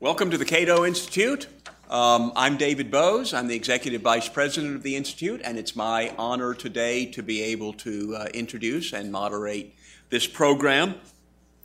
[0.00, 1.48] Welcome to the Cato Institute.
[1.90, 3.34] Um, I'm David Boaz.
[3.34, 7.42] I'm the Executive Vice President of the Institute, and it's my honor today to be
[7.42, 9.74] able to uh, introduce and moderate
[10.08, 10.94] this program.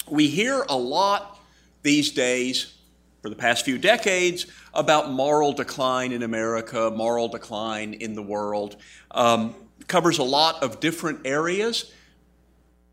[0.10, 1.40] We hear a lot
[1.84, 2.74] these days,
[3.22, 8.78] for the past few decades, about moral decline in America, moral decline in the world.
[9.12, 9.54] Um,
[9.88, 11.94] covers a lot of different areas.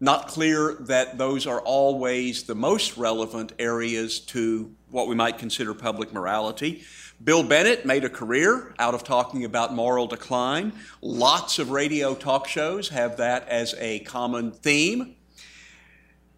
[0.02, 5.74] Not clear that those are always the most relevant areas to what we might consider
[5.74, 6.82] public morality.
[7.22, 10.72] Bill Bennett made a career out of talking about moral decline.
[11.02, 15.16] Lots of radio talk shows have that as a common theme.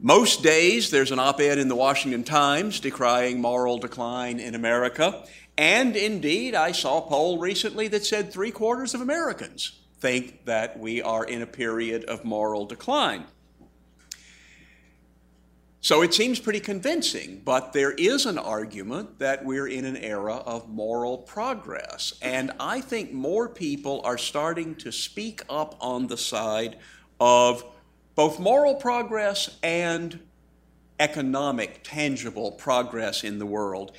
[0.01, 5.25] Most days there's an op ed in the Washington Times decrying moral decline in America.
[5.57, 10.81] And indeed, I saw a poll recently that said three quarters of Americans think that
[10.81, 13.25] we are in a period of moral decline.
[15.85, 20.37] So it seems pretty convincing, but there is an argument that we're in an era
[20.37, 22.13] of moral progress.
[22.23, 26.79] And I think more people are starting to speak up on the side
[27.19, 27.65] of
[28.15, 30.21] both moral progress and
[31.01, 33.91] economic, tangible progress in the world.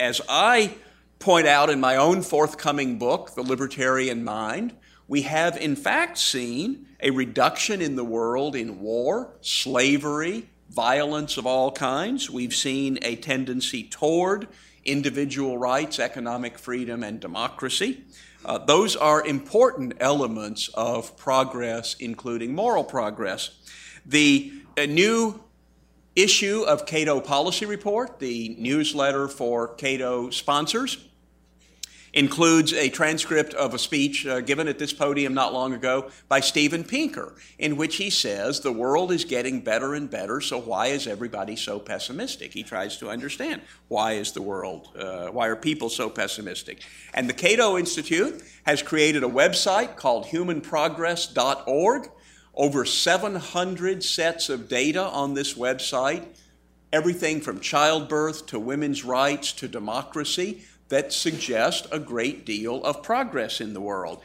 [0.00, 0.74] As I
[1.20, 4.74] point out in my own forthcoming book, The Libertarian Mind,
[5.06, 11.46] we have in fact seen a reduction in the world in war, slavery, violence of
[11.46, 12.30] all kinds.
[12.30, 14.48] We've seen a tendency toward
[14.84, 18.04] individual rights, economic freedom, and democracy.
[18.44, 23.50] Uh, those are important elements of progress, including moral progress.
[24.06, 25.42] The new
[26.14, 31.07] issue of Cato Policy Report, the newsletter for Cato sponsors,
[32.18, 36.40] includes a transcript of a speech uh, given at this podium not long ago by
[36.40, 40.88] Steven Pinker, in which he says the world is getting better and better, so why
[40.88, 42.52] is everybody so pessimistic?
[42.52, 46.82] He tries to understand why is the world, uh, why are people so pessimistic?
[47.14, 52.10] And the Cato Institute has created a website called humanprogress.org.
[52.52, 56.26] Over 700 sets of data on this website,
[56.92, 63.60] everything from childbirth to women's rights to democracy that suggest a great deal of progress
[63.60, 64.22] in the world.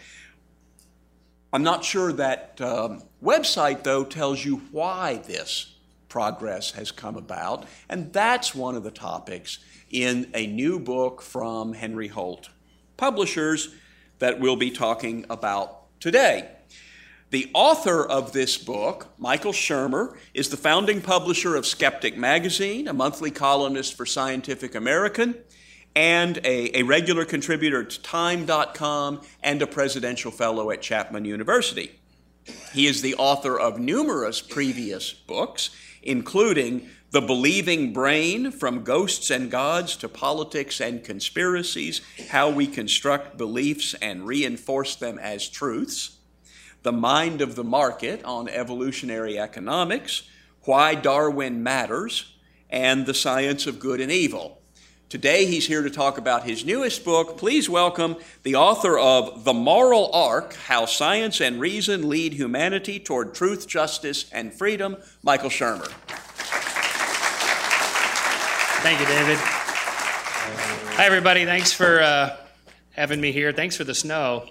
[1.52, 5.76] I'm not sure that um, website, though, tells you why this
[6.10, 9.60] progress has come about, and that's one of the topics
[9.90, 12.50] in a new book from Henry Holt
[12.98, 13.76] Publishers
[14.20, 16.50] that we'll be talking about today.
[17.30, 22.94] The author of this book, Michael Shermer, is the founding publisher of Skeptic Magazine, a
[22.94, 25.36] monthly columnist for Scientific American
[25.96, 32.00] and a, a regular contributor to Time.com and a presidential fellow at Chapman University.
[32.74, 35.70] He is the author of numerous previous books,
[36.02, 43.38] including The Believing Brain From Ghosts and Gods to Politics and Conspiracies How We Construct
[43.38, 46.18] Beliefs and Reinforce Them as Truths,
[46.82, 50.24] The Mind of the Market on Evolutionary Economics,
[50.64, 52.36] Why Darwin Matters,
[52.70, 54.63] and The Science of Good and Evil.
[55.14, 57.38] Today, he's here to talk about his newest book.
[57.38, 63.36] Please welcome the author of The Moral Arc How Science and Reason Lead Humanity Toward
[63.36, 65.86] Truth, Justice, and Freedom, Michael Shermer.
[68.82, 69.38] Thank you, David.
[69.38, 71.46] Hi, everybody.
[71.46, 72.36] Thanks for uh,
[72.94, 73.52] having me here.
[73.52, 74.50] Thanks for the snow.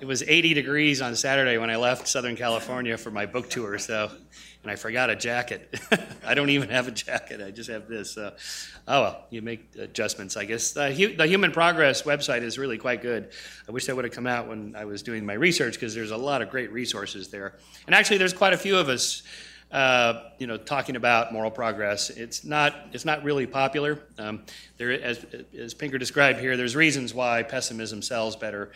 [0.00, 3.78] It was 80 degrees on Saturday when I left Southern California for my book tour,
[3.78, 4.10] so
[4.64, 5.78] and I forgot a jacket.
[6.26, 7.42] I don't even have a jacket.
[7.42, 8.16] I just have this.
[8.16, 8.30] Uh,
[8.88, 10.72] oh well, you make adjustments, I guess.
[10.72, 13.30] The, the, Human Progress website is really quite good.
[13.68, 16.12] I wish that would have come out when I was doing my research because there's
[16.12, 17.56] a lot of great resources there.
[17.86, 19.22] And actually, there's quite a few of us
[19.74, 22.08] uh, you know, talking about moral progress.
[22.08, 23.98] It's not, it's not really popular.
[24.16, 24.44] Um,
[24.76, 25.26] there, as,
[25.58, 28.70] as Pinker described here, there's reasons why pessimism sells better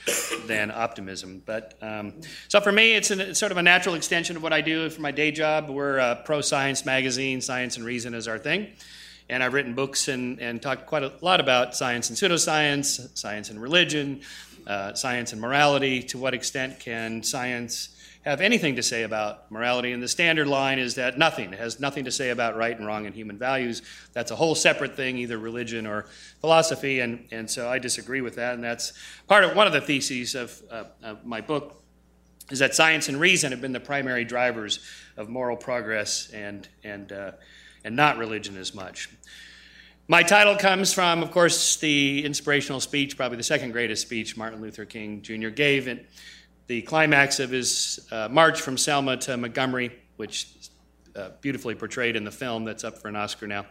[0.46, 1.40] than optimism.
[1.46, 2.14] But um,
[2.48, 4.90] so for me, it's, an, it's, sort of a natural extension of what I do
[4.90, 5.70] for my day job.
[5.70, 7.40] We're a pro-science magazine.
[7.40, 8.66] Science and Reason is our thing.
[9.28, 13.50] And I've written books and, and talked quite a lot about science and pseudoscience, science
[13.50, 14.22] and religion,
[14.66, 16.02] uh, science and morality.
[16.02, 17.90] To what extent can science
[18.28, 19.92] have anything to say about morality.
[19.92, 21.52] And the standard line is that nothing.
[21.52, 23.82] It has nothing to say about right and wrong and human values.
[24.12, 26.06] That's a whole separate thing, either religion or
[26.40, 27.00] philosophy.
[27.00, 28.54] And, and so I disagree with that.
[28.54, 28.92] And that's
[29.28, 31.82] part of one of the theses of, uh, of my book
[32.50, 34.80] is that science and reason have been the primary drivers
[35.16, 37.32] of moral progress and, and, uh,
[37.84, 39.10] and not religion as much.
[40.06, 44.60] My title comes from, of course, the inspirational speech, probably the second greatest speech Martin
[44.62, 45.48] Luther King Jr.
[45.48, 45.86] gave.
[45.86, 46.06] And
[46.68, 50.70] the climax of his uh, march from Selma to Montgomery, which is
[51.16, 53.66] uh, beautifully portrayed in the film that's up for an Oscar now.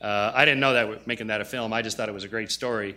[0.00, 1.72] Uh, I didn't know that making that a film.
[1.72, 2.96] I just thought it was a great story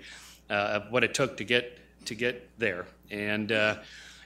[0.49, 2.85] uh, of what it took to get to get there.
[3.09, 3.77] And uh,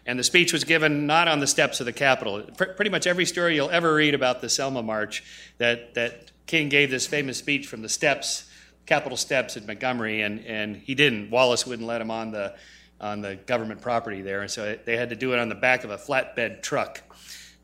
[0.05, 2.43] and the speech was given not on the steps of the Capitol.
[2.55, 5.23] Pr- pretty much every story you'll ever read about the Selma March,
[5.57, 8.47] that that King gave this famous speech from the steps,
[8.85, 11.31] Capitol steps at Montgomery, and and he didn't.
[11.31, 12.53] Wallace wouldn't let him on the
[12.99, 15.83] on the government property there, and so they had to do it on the back
[15.83, 17.01] of a flatbed truck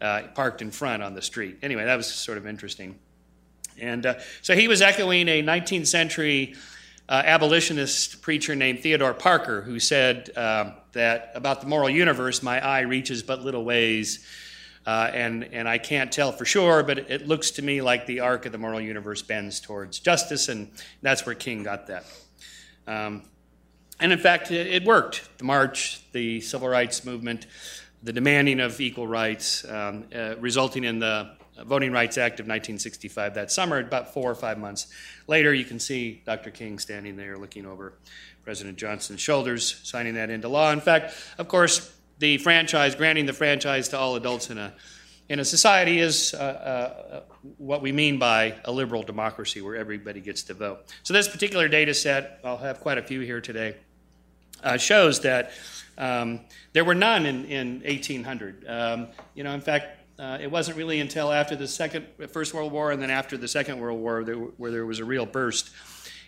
[0.01, 1.59] uh, parked in front on the street.
[1.61, 2.97] Anyway, that was sort of interesting.
[3.79, 6.55] And uh, so he was echoing a 19th century
[7.07, 12.65] uh, abolitionist preacher named Theodore Parker, who said um, that about the moral universe, my
[12.65, 14.25] eye reaches but little ways.
[14.85, 18.21] Uh, and, and I can't tell for sure, but it, looks to me like the
[18.21, 20.71] arc of the moral universe bends towards justice, and
[21.03, 22.05] that's where King got that.
[22.87, 23.21] Um,
[24.01, 25.29] and in fact, it, worked.
[25.37, 27.45] The march, the civil rights movement,
[28.03, 31.31] the demanding of equal rights, um, uh, resulting in the
[31.63, 33.79] Voting Rights Act of 1965 that summer.
[33.79, 34.87] About four or five months
[35.27, 36.49] later, you can see Dr.
[36.49, 37.93] King standing there looking over
[38.43, 40.71] President Johnson's shoulders, signing that into law.
[40.71, 44.73] In fact, of course, the franchise, granting the franchise to all adults in a
[45.29, 47.21] in a society is uh, uh,
[47.57, 50.79] what we mean by a liberal democracy where everybody gets to vote.
[51.03, 53.77] So, this particular data set, I'll have quite a few here today,
[54.63, 55.51] uh, shows that
[55.97, 56.41] um,
[56.73, 58.65] there were none in, in 1800.
[58.67, 62.71] Um, you know, in fact, uh, it wasn't really until after the second, First World
[62.71, 65.71] War and then after the Second World War there, where there was a real burst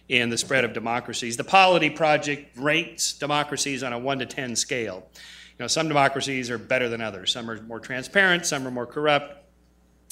[0.09, 1.38] in the spread of democracies.
[1.38, 5.07] The Polity Project rates democracies on a 1 to 10 scale.
[5.13, 7.31] You know, some democracies are better than others.
[7.31, 9.39] Some are more transparent, some are more corrupt.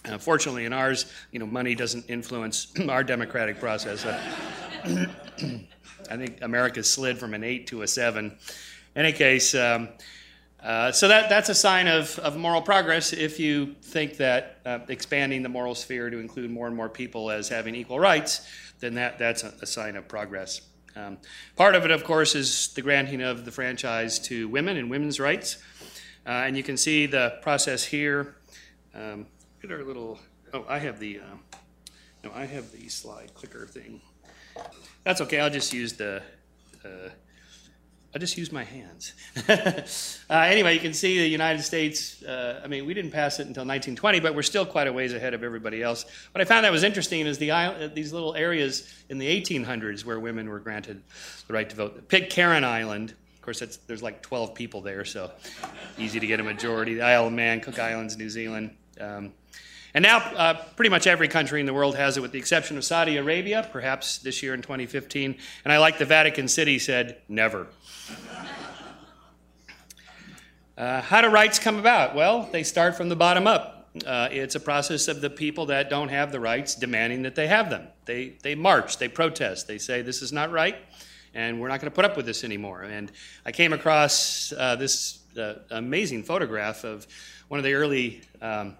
[0.05, 4.05] Uh, fortunately, in ours, you know, money doesn't influence our democratic process.
[6.11, 8.25] I think America slid from an 8 to a 7.
[8.25, 8.35] In
[8.95, 9.87] any case, um,
[10.61, 14.79] uh, so that, that's a sign of, of moral progress if you think that uh,
[14.89, 18.45] expanding the moral sphere to include more and more people as having equal rights,
[18.81, 20.61] then that, that's a, a sign of progress.
[20.97, 21.17] Um,
[21.55, 25.17] part of it, of course, is the granting of the franchise to women and women's
[25.17, 25.57] rights.
[26.27, 28.35] Uh, and you can see the process here.
[28.93, 29.25] Um,
[29.63, 30.19] look at our little,
[30.53, 31.57] oh, I have the, uh,
[32.25, 34.01] no, I have the slide clicker thing.
[35.03, 36.21] That's okay, I'll just use the,
[36.85, 37.09] uh,
[38.13, 39.13] I just use my hands.
[39.49, 42.21] uh, anyway, you can see the United States.
[42.21, 45.13] Uh, I mean, we didn't pass it until 1920, but we're still quite a ways
[45.13, 46.05] ahead of everybody else.
[46.33, 50.03] What I found that was interesting is the uh, these little areas in the 1800s
[50.03, 51.01] where women were granted
[51.47, 52.09] the right to vote.
[52.09, 53.13] Pitcairn Island.
[53.35, 55.31] Of course, there's like 12 people there, so
[55.97, 56.95] easy to get a majority.
[56.95, 58.75] The Isle of Man, Cook Islands, New Zealand.
[58.99, 59.33] Um,
[59.93, 62.77] and now, uh, pretty much every country in the world has it, with the exception
[62.77, 65.37] of Saudi Arabia, perhaps this year in 2015.
[65.63, 67.67] And I like the Vatican City said, never.
[70.77, 72.15] Uh, how do rights come about?
[72.15, 73.81] Well, they start from the bottom up.
[74.03, 77.45] Uh, it's a process of the people that don't have the rights demanding that they
[77.45, 77.87] have them.
[78.05, 80.77] They, they march, they protest, they say, This is not right,
[81.35, 82.81] and we're not going to put up with this anymore.
[82.81, 83.11] And
[83.45, 87.05] I came across uh, this uh, amazing photograph of
[87.49, 88.77] one of the early um,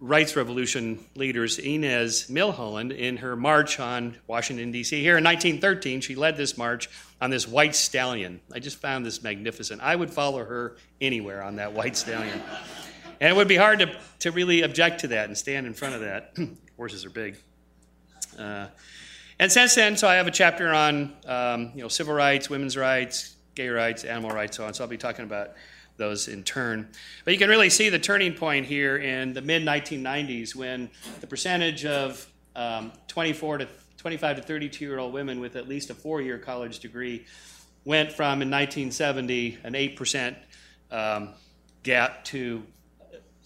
[0.00, 5.00] rights revolution leaders, Inez Milholland, in her march on Washington, D.C.
[5.00, 6.88] Here in 1913, she led this march
[7.20, 8.40] on this white stallion.
[8.52, 9.80] I just found this magnificent.
[9.80, 12.40] I would follow her anywhere on that white stallion.
[13.20, 15.94] and it would be hard to, to really object to that and stand in front
[15.94, 16.36] of that.
[16.76, 17.36] Horses are big.
[18.38, 18.68] Uh,
[19.40, 22.76] and since then, so I have a chapter on um, you know civil rights, women's
[22.76, 24.74] rights, gay rights, animal rights, so on.
[24.74, 25.52] So I'll be talking about
[25.98, 26.88] those in turn.
[27.24, 30.88] But you can really see the turning point here in the mid 1990s when
[31.20, 32.26] the percentage of
[32.56, 36.38] um, 24 to 25 to 32 year old women with at least a four year
[36.38, 37.26] college degree
[37.84, 40.36] went from in 1970 an 8%
[40.90, 41.30] um,
[41.82, 42.62] gap to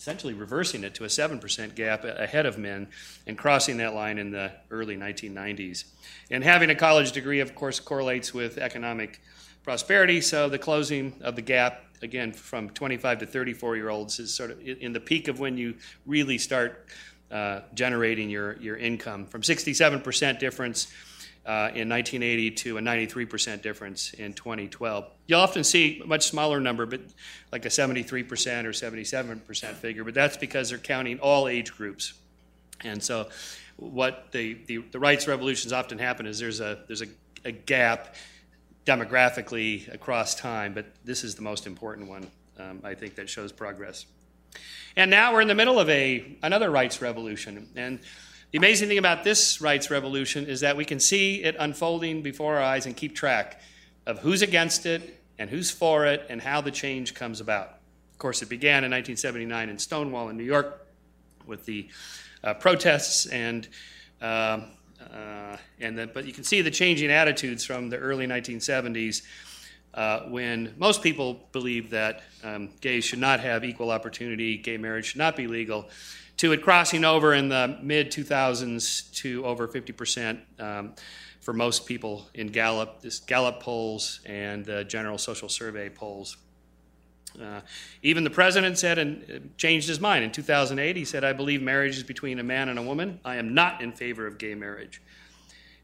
[0.03, 2.89] essentially reversing it to a 7% gap ahead of men
[3.29, 5.85] and crossing that line in the early 1990s.
[6.29, 9.21] And having a college degree, of course, correlates with economic
[9.63, 14.35] prosperity, so the closing of the gap again, from 25 to 34 year olds is
[14.35, 15.75] sort of in the peak of when you
[16.07, 16.87] really start
[17.31, 19.27] uh, generating your, your income.
[19.27, 20.93] From 67% difference
[21.45, 25.07] uh, in 1980 to a 93% difference in 2012.
[25.27, 27.01] You'll often see a much smaller number, but
[27.51, 28.05] like a 73%
[28.65, 32.13] or 77% figure, but that's because they're counting all age groups.
[32.85, 33.29] And so,
[33.77, 37.07] what the, the, the rights revolutions often happen is there's a, there's a,
[37.45, 38.15] a gap
[38.85, 43.53] demographically across time, but this is the most important one, um, I think, that shows
[43.53, 44.07] progress.
[44.97, 47.69] And now we're in the middle of a, another rights revolution.
[47.77, 48.01] And
[48.51, 52.57] the amazing thing about this rights revolution is that we can see it unfolding before
[52.57, 53.61] our eyes and keep track
[54.07, 57.79] of who's against it and who's for it and how the change comes about.
[58.13, 60.87] Of course, it began in 1979 in Stonewall in New York
[61.47, 61.89] with the
[62.45, 63.67] uh, protests and
[64.21, 64.67] um,
[65.13, 69.23] uh, and then, but you can see the changing attitudes from the early 1970s
[69.95, 75.07] uh, when most people believed that um, gays should not have equal opportunity, gay marriage
[75.07, 75.91] should not be legal,
[76.39, 80.95] to it crossing over in the mid 2000s to over 50% um,
[81.41, 86.37] for most people in Gallup, this Gallup polls and the General Social Survey polls.
[87.41, 87.61] Uh,
[88.03, 90.25] even the president said and uh, changed his mind.
[90.25, 93.21] In 2008, he said, I believe marriage is between a man and a woman.
[93.25, 95.01] I am not in favor of gay marriage.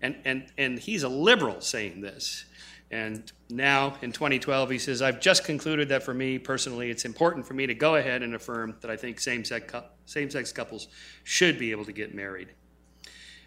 [0.00, 2.44] And, and, and he's a liberal saying this.
[2.90, 7.46] And now in 2012, he says, I've just concluded that for me personally, it's important
[7.46, 9.72] for me to go ahead and affirm that I think same sex,
[10.06, 10.88] same sex couples
[11.24, 12.48] should be able to get married.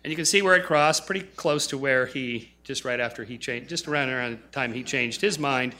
[0.03, 3.23] And you can see where it crossed, pretty close to where he, just right after
[3.23, 5.75] he changed, just around around the time he changed his mind.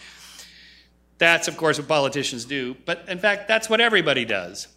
[1.22, 2.76] That's, of course, what politicians do.
[2.84, 4.68] But in fact, that's what everybody does.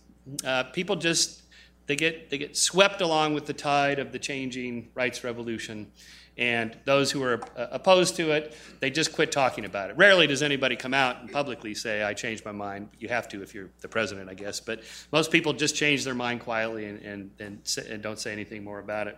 [0.44, 1.42] Uh, people just,
[1.86, 5.90] they get, they get swept along with the tide of the changing rights revolution.
[6.36, 9.96] And those who are uh, opposed to it, they just quit talking about it.
[9.96, 12.90] Rarely does anybody come out and publicly say, I changed my mind.
[12.98, 14.60] You have to if you're the president, I guess.
[14.60, 14.82] But
[15.12, 18.80] most people just change their mind quietly and, and, and, and don't say anything more
[18.80, 19.16] about it.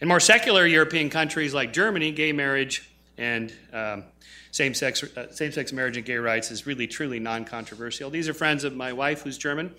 [0.00, 2.88] In more secular European countries like Germany, gay marriage
[3.18, 4.04] and um,
[4.54, 8.08] same-sex, uh, same-sex marriage and gay rights is really truly non-controversial.
[8.08, 9.74] These are friends of my wife who's German.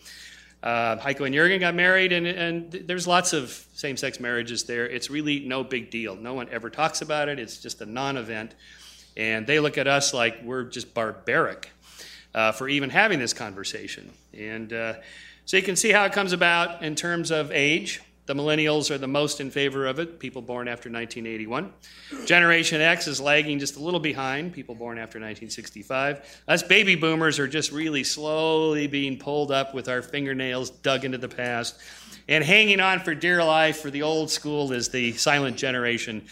[0.62, 4.86] Uh, Heiko and Jurgen got married, and, and there's lots of same-sex marriages there.
[4.86, 6.18] It's really no big deal.
[6.18, 7.40] No one ever talks about it.
[7.40, 8.54] It's just a non-event,
[9.16, 11.70] and they look at us like we're just barbaric
[12.34, 14.12] uh, for even having this conversation.
[14.38, 14.96] And uh,
[15.46, 18.02] so you can see how it comes about in terms of age.
[18.26, 21.72] The millennials are the most in favor of it, people born after 1981.
[22.26, 26.42] Generation X is lagging just a little behind, people born after 1965.
[26.48, 31.20] Us baby boomers are just really slowly being pulled up with our fingernails dug into
[31.20, 31.80] the past.
[32.28, 36.26] And hanging on for dear life for the old school is the silent generation,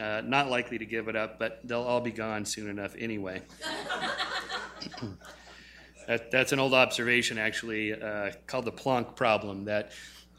[0.00, 3.42] uh, not likely to give it up, but they'll all be gone soon enough anyway.
[6.06, 9.90] that, that's an old observation, actually, uh, called the Planck problem that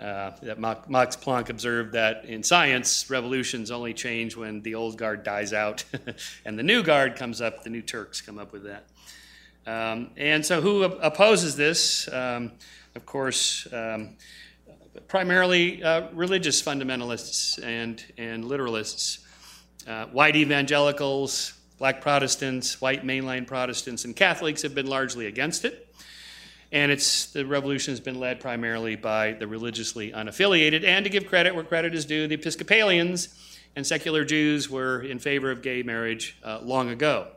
[0.02, 5.24] uh, that Max Planck observed that in science, revolutions only change when the old guard
[5.24, 5.84] dies out
[6.46, 8.88] and the new guard comes up, the new Turks come up with that.
[9.68, 12.12] Um, and so, who opposes this?
[12.12, 12.54] Um,
[12.96, 14.18] of course, um,
[15.08, 19.20] primarily uh, religious fundamentalists and, and literalists,
[19.88, 25.91] uh, white evangelicals, black Protestants, white mainline Protestants, and Catholics have been largely against it
[26.72, 30.86] and it's the revolution has been led primarily by the religiously unaffiliated.
[30.86, 33.30] And to give credit where credit is due, the Episcopalians
[33.76, 37.28] and secular Jews were in favor of gay marriage uh, long ago.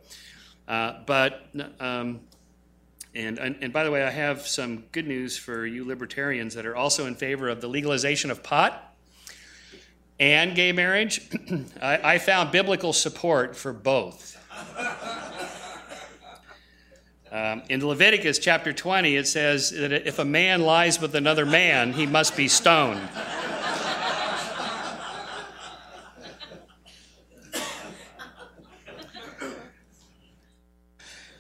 [0.67, 1.47] Uh, but
[1.81, 2.21] um,
[3.15, 6.67] and, and, and by the way, I have some good news for you libertarians that
[6.67, 8.97] are also in favor of the legalization of pot
[10.19, 11.21] and gay marriage.
[11.83, 14.41] I, I found biblical support for both.
[17.35, 21.93] Um, in Leviticus chapter 20, it says that if a man lies with another man,
[21.93, 23.01] he must be stoned.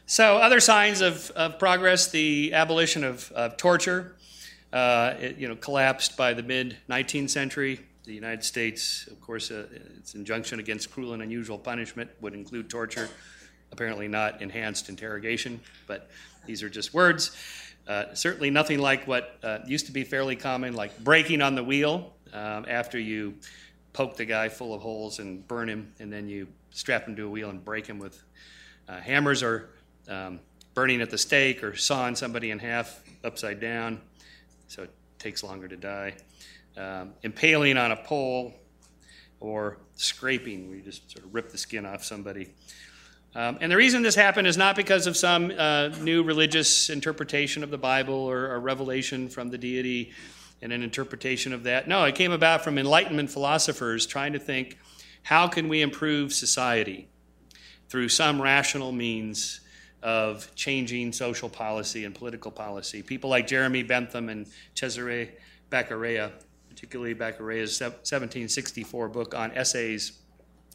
[0.04, 4.16] so, other signs of, of progress the abolition of, of torture.
[4.72, 7.78] Uh, it, you know, collapsed by the mid 19th century.
[8.02, 12.68] The United States, of course, uh, its injunction against cruel and unusual punishment would include
[12.68, 13.08] torture
[13.74, 16.08] apparently not enhanced interrogation, but
[16.46, 17.36] these are just words.
[17.88, 21.64] Uh, certainly nothing like what uh, used to be fairly common, like breaking on the
[21.64, 23.34] wheel um, after you
[23.92, 27.26] poke the guy full of holes and burn him, and then you strap him to
[27.26, 28.22] a wheel and break him with
[28.88, 29.70] uh, hammers, or
[30.08, 30.38] um,
[30.72, 34.00] burning at the stake, or sawing somebody in half upside down,
[34.68, 36.14] so it takes longer to die.
[36.76, 38.54] Um, impaling on a pole,
[39.40, 42.54] or scraping, where you just sort of rip the skin off somebody.
[43.36, 47.64] Um, and the reason this happened is not because of some uh, new religious interpretation
[47.64, 50.12] of the Bible or a revelation from the deity
[50.62, 51.88] and an interpretation of that.
[51.88, 54.78] No, it came about from Enlightenment philosophers trying to think
[55.24, 57.08] how can we improve society
[57.88, 59.60] through some rational means
[60.02, 63.02] of changing social policy and political policy.
[63.02, 65.30] People like Jeremy Bentham and Cesare
[65.70, 66.30] Beccaria,
[66.68, 70.12] particularly Beccaria's 1764 book on essays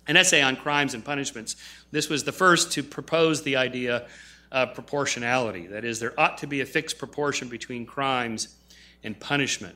[0.09, 1.55] an essay on crimes and punishments.
[1.91, 4.07] This was the first to propose the idea
[4.51, 5.67] of proportionality.
[5.67, 8.55] That is, there ought to be a fixed proportion between crimes
[9.03, 9.75] and punishment.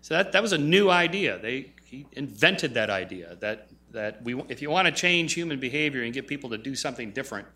[0.00, 1.38] So that, that was a new idea.
[1.38, 6.02] They, he invented that idea that, that we, if you want to change human behavior
[6.02, 7.46] and get people to do something different,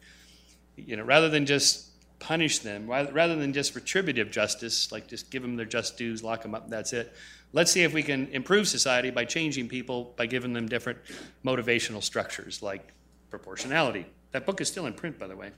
[0.77, 1.87] you know, rather than just
[2.19, 6.43] punish them, rather than just retributive justice, like just give them their just dues, lock
[6.43, 7.15] them up, that's it,
[7.53, 10.99] let's see if we can improve society by changing people by giving them different
[11.45, 12.93] motivational structures like
[13.31, 14.07] proportionality.
[14.33, 15.51] That book is still in print, by the way.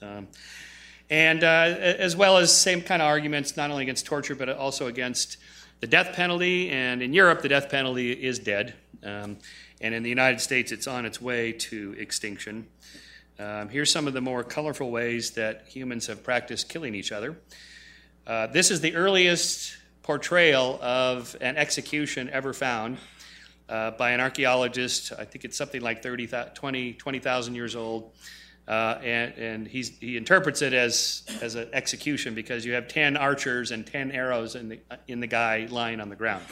[0.00, 0.28] Um,
[1.10, 4.86] and uh, as well as same kind of arguments, not only against torture, but also
[4.86, 5.36] against
[5.80, 6.70] the death penalty.
[6.70, 8.74] And in Europe, the death penalty is dead.
[9.02, 9.38] Um,
[9.80, 12.66] and in the United States, it's on its way to extinction.
[13.38, 17.36] Um, here's some of the more colorful ways that humans have practiced killing each other.
[18.26, 22.98] Uh, this is the earliest portrayal of an execution ever found
[23.68, 25.12] uh, by an archaeologist.
[25.18, 28.12] I think it's something like 30, 20, 20,000 years old.
[28.68, 33.72] Uh, and and he interprets it as, as an execution because you have 10 archers
[33.72, 36.44] and 10 arrows in the, in the guy lying on the ground.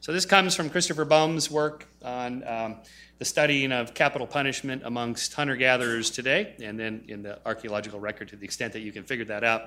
[0.00, 2.76] So this comes from Christopher Boehm's work on um,
[3.18, 8.28] the studying of capital punishment amongst hunter gatherers today, and then in the archaeological record
[8.28, 9.62] to the extent that you can figure that out.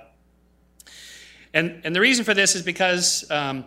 [1.54, 3.66] And, and the reason for this is because um,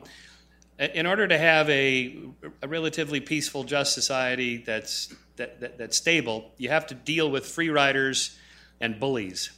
[0.78, 2.18] in order to have a,
[2.62, 7.46] a relatively peaceful, just society that's, that, that, that's stable, you have to deal with
[7.46, 8.36] free riders
[8.80, 9.50] and bullies.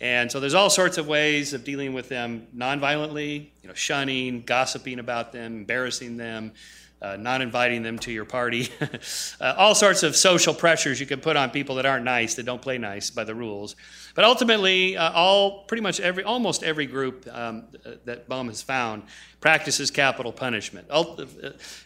[0.00, 4.42] And so there's all sorts of ways of dealing with them nonviolently, you know, shunning,
[4.42, 6.52] gossiping about them, embarrassing them,
[7.00, 8.68] uh, not inviting them to your party,
[9.40, 12.44] uh, all sorts of social pressures you can put on people that aren't nice, that
[12.44, 13.76] don't play nice by the rules.
[14.14, 17.64] But ultimately, uh, all pretty much every, almost every group um,
[18.04, 19.04] that Boehm has found
[19.40, 20.88] practices capital punishment.
[20.90, 21.26] Uh,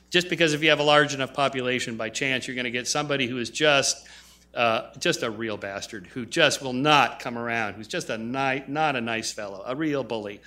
[0.08, 2.88] just because if you have a large enough population, by chance you're going to get
[2.88, 4.06] somebody who is just
[4.54, 8.64] uh, just a real bastard who just will not come around, who's just a ni-
[8.66, 10.40] not a nice fellow, a real bully.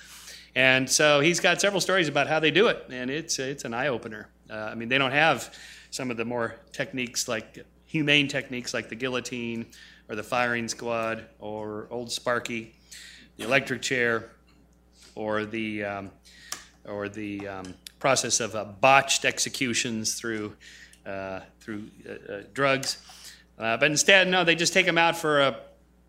[0.54, 3.74] And so he's got several stories about how they do it, and it's it's an
[3.74, 4.28] eye opener.
[4.50, 5.54] Uh, I mean, they don't have
[5.90, 9.66] some of the more techniques like humane techniques like the guillotine
[10.08, 12.74] or the firing squad or old Sparky,
[13.36, 14.30] the electric chair,
[15.14, 16.10] or the um,
[16.84, 20.54] or the um, process of uh, botched executions through
[21.06, 22.98] uh, through uh, uh drugs.
[23.58, 25.58] Uh, but instead, no, they just take them out for a,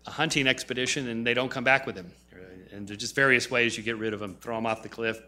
[0.06, 2.12] a, hunting expedition and they don't come back with them.
[2.72, 5.20] And there's just various ways you get rid of them: throw them off the cliff,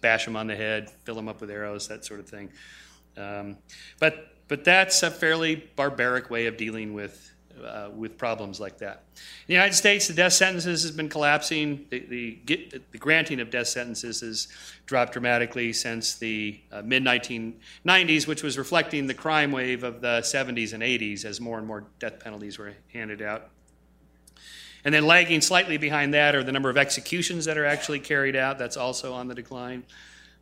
[0.00, 2.50] bash them on the head, fill them up with arrows, that sort of thing.
[3.16, 3.56] Um,
[3.98, 7.32] but but that's a fairly barbaric way of dealing with
[7.64, 9.04] uh, with problems like that.
[9.14, 11.86] In the United States, the death sentences has been collapsing.
[11.90, 12.00] The,
[12.46, 14.48] the, the granting of death sentences has
[14.86, 20.20] dropped dramatically since the uh, mid 1990s, which was reflecting the crime wave of the
[20.20, 23.50] 70s and 80s as more and more death penalties were handed out.
[24.84, 28.34] And then lagging slightly behind that are the number of executions that are actually carried
[28.34, 28.58] out.
[28.58, 29.84] That's also on the decline.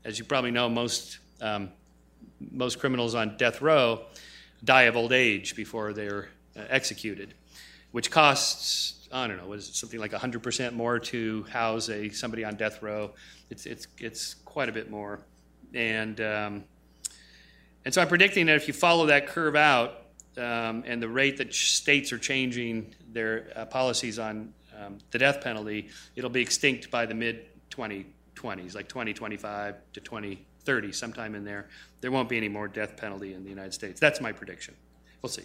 [0.04, 1.70] As you probably know, most, um,
[2.50, 4.02] most criminals on death row
[4.64, 7.34] die of old age before they're uh, executed,
[7.92, 12.08] which costs, I don't know, what is it, something like 100% more to house a,
[12.08, 13.12] somebody on death row.
[13.50, 15.20] It's, it's, it's quite a bit more.
[15.74, 16.64] And, um,
[17.84, 20.02] and so I'm predicting that if you follow that curve out
[20.36, 25.40] um, and the rate that states are changing their uh, policies on um, the death
[25.42, 31.68] penalty, it'll be extinct by the mid 2020s, like 2025 to 2030, sometime in there.
[32.00, 34.00] There won't be any more death penalty in the United States.
[34.00, 34.74] That's my prediction.
[35.22, 35.44] We'll see.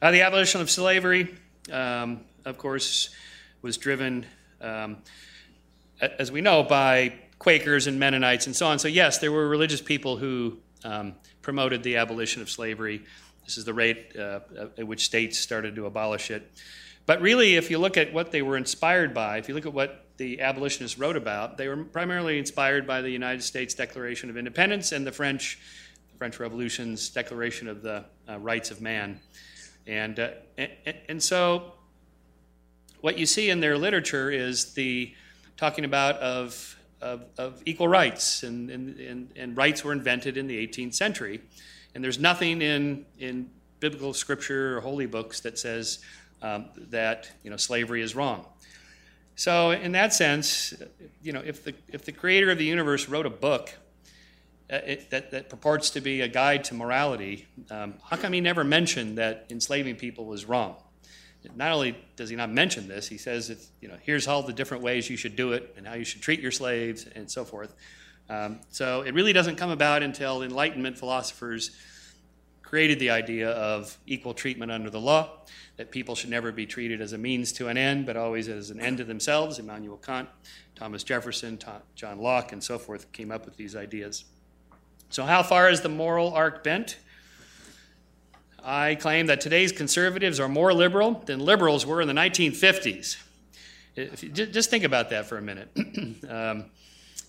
[0.00, 1.34] Uh, the abolition of slavery,
[1.70, 3.10] um, of course,
[3.62, 4.26] was driven,
[4.60, 4.98] um,
[6.00, 8.78] as we know, by Quakers and Mennonites and so on.
[8.78, 13.04] So, yes, there were religious people who um, promoted the abolition of slavery.
[13.44, 14.40] This is the rate uh,
[14.78, 16.50] at which states started to abolish it.
[17.06, 19.72] But really, if you look at what they were inspired by, if you look at
[19.72, 24.36] what the abolitionists wrote about, they were primarily inspired by the United States Declaration of
[24.36, 25.58] Independence and the French,
[26.12, 29.18] the French Revolution's Declaration of the uh, Rights of Man.
[29.86, 30.70] And, uh, and,
[31.08, 31.72] and so
[33.00, 35.12] what you see in their literature is the
[35.56, 40.46] talking about of, of, of equal rights, and, and, and, and, rights were invented in
[40.46, 41.40] the 18th century.
[41.94, 43.50] And there's nothing in, in
[43.80, 45.98] biblical scripture or holy books that says
[46.40, 48.46] um, that you know, slavery is wrong.
[49.34, 50.74] So, in that sense,
[51.22, 53.72] you know, if the, if the creator of the universe wrote a book
[54.70, 58.40] uh, it, that, that purports to be a guide to morality, um, how come he
[58.40, 60.76] never mentioned that enslaving people was wrong?
[61.56, 64.52] Not only does he not mention this, he says, it's, you know, here's all the
[64.52, 67.44] different ways you should do it and how you should treat your slaves and so
[67.44, 67.74] forth.
[68.32, 71.72] Um, so it really doesn't come about until Enlightenment philosophers
[72.62, 75.44] created the idea of equal treatment under the law,
[75.76, 78.70] that people should never be treated as a means to an end, but always as
[78.70, 79.58] an end to themselves.
[79.58, 80.30] Immanuel Kant,
[80.74, 81.58] Thomas Jefferson,
[81.94, 84.24] John Locke, and so forth came up with these ideas.
[85.10, 86.98] So, how far is the moral arc bent?
[88.64, 93.18] I claim that today's conservatives are more liberal than liberals were in the 1950s.
[93.94, 95.68] You, just think about that for a minute.
[96.30, 96.70] um,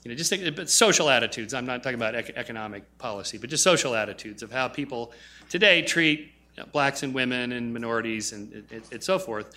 [0.04, 1.54] you know, just think, but social attitudes.
[1.54, 5.14] I'm not talking about ec- economic policy, but just social attitudes of how people
[5.50, 9.56] today treat you know, blacks and women and minorities and, and, and so forth,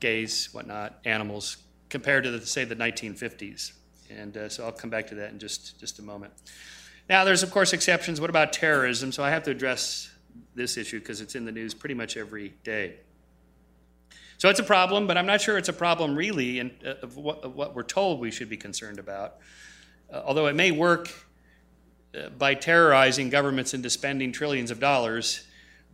[0.00, 1.58] gays, whatnot, animals,
[1.90, 3.72] compared to the, say the 1950s.
[4.10, 6.32] And uh, so I'll come back to that in just just a moment.
[7.08, 8.20] Now, there's of course exceptions.
[8.20, 9.12] What about terrorism?
[9.12, 10.10] So I have to address
[10.54, 12.96] this issue because it's in the news pretty much every day.
[14.38, 17.16] So it's a problem, but I'm not sure it's a problem really in, uh, of,
[17.16, 19.36] what, of what we're told we should be concerned about.
[20.14, 21.10] Uh, although it may work
[22.16, 25.44] uh, by terrorizing governments into spending trillions of dollars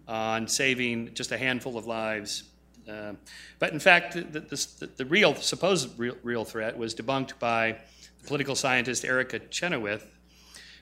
[0.07, 2.43] on saving just a handful of lives.
[2.87, 3.15] Uh,
[3.59, 7.79] but in fact, the, the, the real, supposed real, real, threat was debunked by
[8.27, 10.05] political scientist Erica Chenoweth,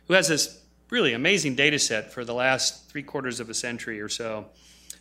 [0.08, 4.00] who has this really amazing data set for the last three quarters of a century
[4.00, 4.46] or so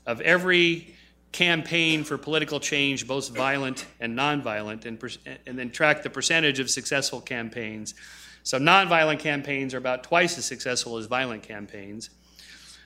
[0.05, 0.95] of every
[1.31, 6.69] campaign for political change, both violent and nonviolent, and, and then track the percentage of
[6.69, 7.93] successful campaigns.
[8.47, 12.11] So, nonviolent campaigns are about twice as successful as violent campaigns.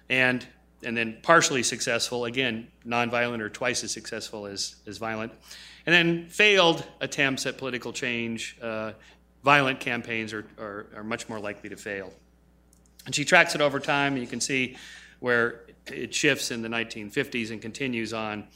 [0.09, 0.43] And,
[0.81, 5.31] and then partially successful, again, nonviolent are twice as successful as, as violent.
[5.85, 8.93] And then failed attempts at political change, uh,
[9.43, 12.11] violent campaigns are, are, are much more likely to fail.
[13.05, 14.77] And she tracks it over time, and you can see
[15.19, 18.47] where it shifts in the 1950s and continues on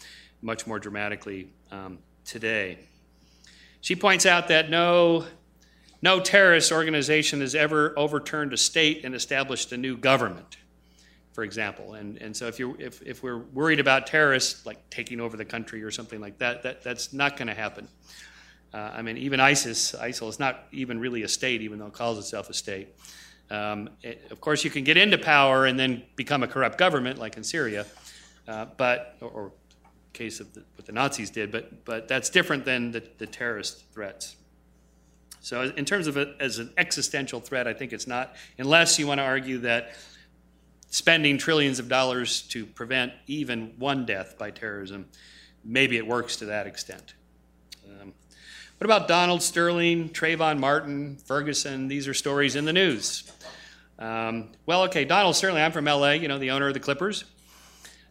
[0.42, 2.80] much more dramatically um, today.
[3.82, 5.26] She points out that no,
[6.06, 10.58] no terrorist organization has ever overturned a state and established a new government,
[11.34, 11.96] for example.
[11.96, 15.44] And, and so if, you if, if we're worried about terrorists, like taking over the
[15.44, 17.88] country or something like that, that that's not going to happen.
[18.72, 21.94] Uh, I mean, even ISIS, ISIL is not even really a state, even though it
[21.94, 22.90] calls itself a state.
[23.50, 27.18] Um, it, of course, you can get into power and then become a corrupt government,
[27.18, 27.88] like in Syria,
[28.48, 29.52] uh, but or, or
[30.14, 31.52] case of the, what the Nazis did.
[31.52, 34.36] But but that's different than the, the terrorist threats.
[35.46, 39.06] So, in terms of it as an existential threat, I think it's not, unless you
[39.06, 39.92] want to argue that
[40.90, 45.06] spending trillions of dollars to prevent even one death by terrorism,
[45.64, 47.14] maybe it works to that extent.
[47.86, 48.12] Um,
[48.80, 51.90] what about Donald Sterling, Trayvon Martin, Ferguson?
[51.90, 53.32] These are stories in the news.
[54.00, 57.24] Um, well, okay, Donald Sterling, I'm from LA, you know, the owner of the Clippers.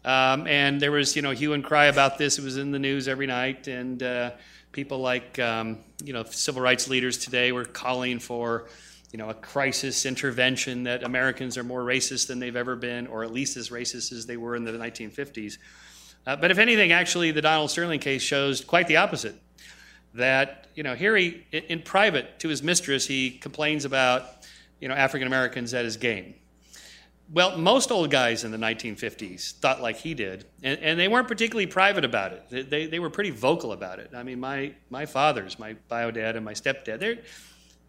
[0.04, 2.38] Um, and there was, you know, hue and cry about this.
[2.38, 3.66] It was in the news every night.
[3.66, 4.30] And uh,
[4.74, 8.68] people like, um, you know, civil rights leaders today were calling for,
[9.12, 13.24] you know, a crisis intervention that Americans are more racist than they've ever been, or
[13.24, 15.56] at least as racist as they were in the 1950s.
[16.26, 19.36] Uh, but if anything, actually, the Donald Sterling case shows quite the opposite
[20.14, 24.24] that you know here he in private to his mistress he complains about
[24.80, 26.34] you know African Americans at his game.
[27.32, 31.26] Well, most old guys in the 1950s thought like he did, and, and they weren't
[31.26, 32.44] particularly private about it.
[32.50, 34.10] They, they, they, were pretty vocal about it.
[34.14, 37.20] I mean, my, my fathers, my bio dad and my stepdad, they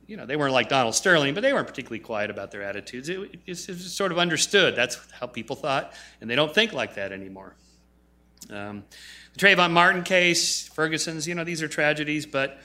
[0.07, 3.09] you know, they weren't like Donald Sterling, but they weren't particularly quiet about their attitudes.
[3.09, 4.75] It, it's, it's sort of understood.
[4.75, 7.55] That's how people thought, and they don't think like that anymore.
[8.49, 8.83] Um,
[9.33, 12.59] the Trayvon Martin case, Ferguson's, you know, these are tragedies, but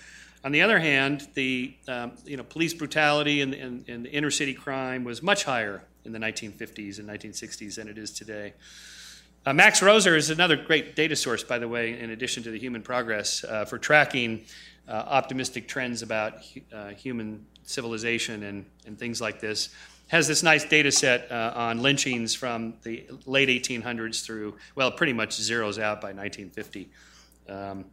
[0.44, 4.30] on the other hand, the um, you know, police brutality and, and, and, the inner
[4.30, 8.54] city crime was much higher in the 1950s and 1960s than it is today.
[9.46, 12.58] Uh, Max Roser is another great data source, by the way, in addition to the
[12.58, 14.44] human progress, uh, for tracking
[14.88, 16.34] uh, optimistic trends about
[16.72, 19.70] uh, human civilization and, and things like this
[20.10, 25.12] has this nice data set uh, on lynchings from the late 1800s through, well, pretty
[25.12, 26.90] much zeroes out by 1950.
[27.48, 27.84] Um,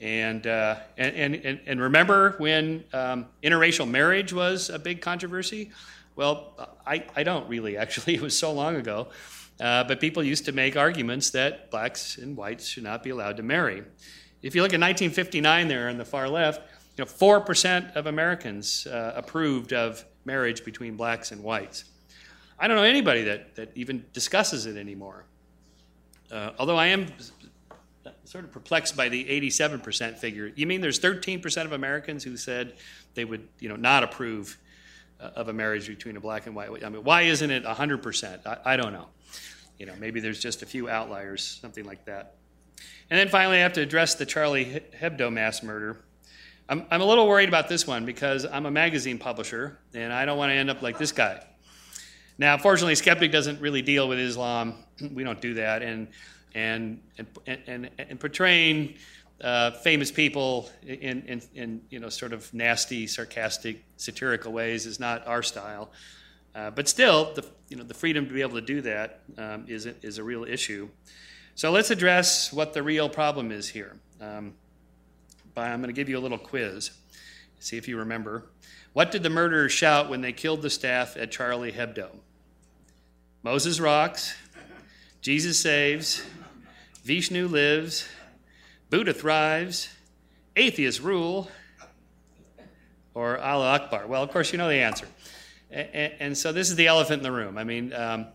[0.00, 5.70] and, uh, and, and, and remember when um, interracial marriage was a big controversy?
[6.16, 6.54] Well,
[6.86, 8.14] I, I don't really, actually.
[8.20, 9.08] It was so long ago.
[9.60, 13.36] Uh, but people used to make arguments that blacks and whites should not be allowed
[13.36, 13.82] to marry.
[14.42, 16.62] If you look at 1959 there on the far left,
[16.96, 21.84] you know, 4% of Americans uh, approved of marriage between blacks and whites.
[22.58, 25.24] I don't know anybody that, that even discusses it anymore.
[26.32, 27.06] Uh, although I am
[28.24, 30.52] sort of perplexed by the 87% figure.
[30.54, 32.74] You mean there's 13% of Americans who said
[33.14, 34.56] they would, you know, not approve
[35.20, 36.84] of a marriage between a black and white?
[36.84, 38.46] I mean, why isn't it 100%?
[38.46, 39.06] I, I don't know.
[39.78, 42.36] You know, maybe there's just a few outliers, something like that.
[43.10, 46.04] And then finally, I have to address the Charlie Hebdo mass murder.
[46.68, 50.24] I'm, I'm a little worried about this one because I'm a magazine publisher and I
[50.24, 51.44] don't want to end up like this guy.
[52.38, 54.74] Now, fortunately, Skeptic doesn't really deal with Islam.
[55.14, 55.82] We don't do that.
[55.82, 56.08] And,
[56.54, 57.00] and,
[57.46, 58.96] and, and, and portraying
[59.42, 65.00] uh, famous people in, in, in, you know, sort of nasty, sarcastic, satirical ways is
[65.00, 65.90] not our style.
[66.54, 69.64] Uh, but still, the, you know, the freedom to be able to do that um,
[69.68, 70.88] is is a real issue.
[71.54, 73.96] So let's address what the real problem is here.
[74.20, 74.54] Um,
[75.54, 76.90] by I'm going to give you a little quiz.
[77.60, 78.46] See if you remember.
[78.92, 82.08] What did the murderers shout when they killed the staff at Charlie Hebdo?
[83.42, 84.34] Moses rocks,
[85.20, 86.22] Jesus saves,
[87.04, 88.08] Vishnu lives,
[88.90, 89.88] Buddha thrives,
[90.56, 91.48] atheists rule,
[93.14, 94.06] or Allah Akbar.
[94.06, 95.06] Well, of course, you know the answer.
[95.70, 97.56] And, and so this is the elephant in the room.
[97.56, 98.26] I mean, um,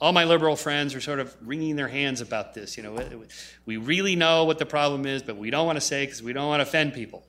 [0.00, 2.76] all my liberal friends are sort of wringing their hands about this.
[2.76, 3.24] You know,
[3.66, 6.32] we really know what the problem is, but we don't want to say because we
[6.32, 7.26] don't want to offend people.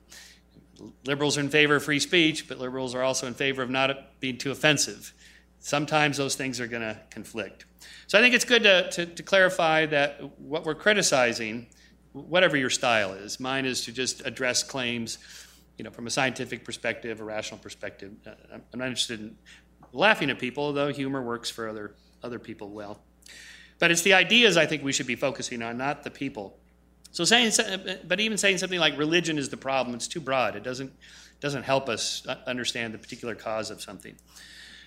[1.04, 4.20] Liberals are in favor of free speech, but liberals are also in favor of not
[4.20, 5.12] being too offensive.
[5.60, 7.66] Sometimes those things are going to conflict.
[8.06, 11.66] So I think it's good to, to, to, clarify that what we're criticizing,
[12.14, 15.18] whatever your style is, mine is to just address claims,
[15.76, 18.12] you know, from a scientific perspective, a rational perspective.
[18.26, 18.30] Uh,
[18.72, 19.36] I'm not interested in
[19.92, 23.00] laughing at people, though humor works for other other people well.
[23.78, 26.58] But it's the ideas I think we should be focusing on, not the people.
[27.10, 30.20] So saying, uh, uh, but even saying something like religion is the problem, it's too
[30.20, 30.56] broad.
[30.56, 30.92] It doesn't
[31.40, 34.14] doesn't help us uh, understand the particular cause of something.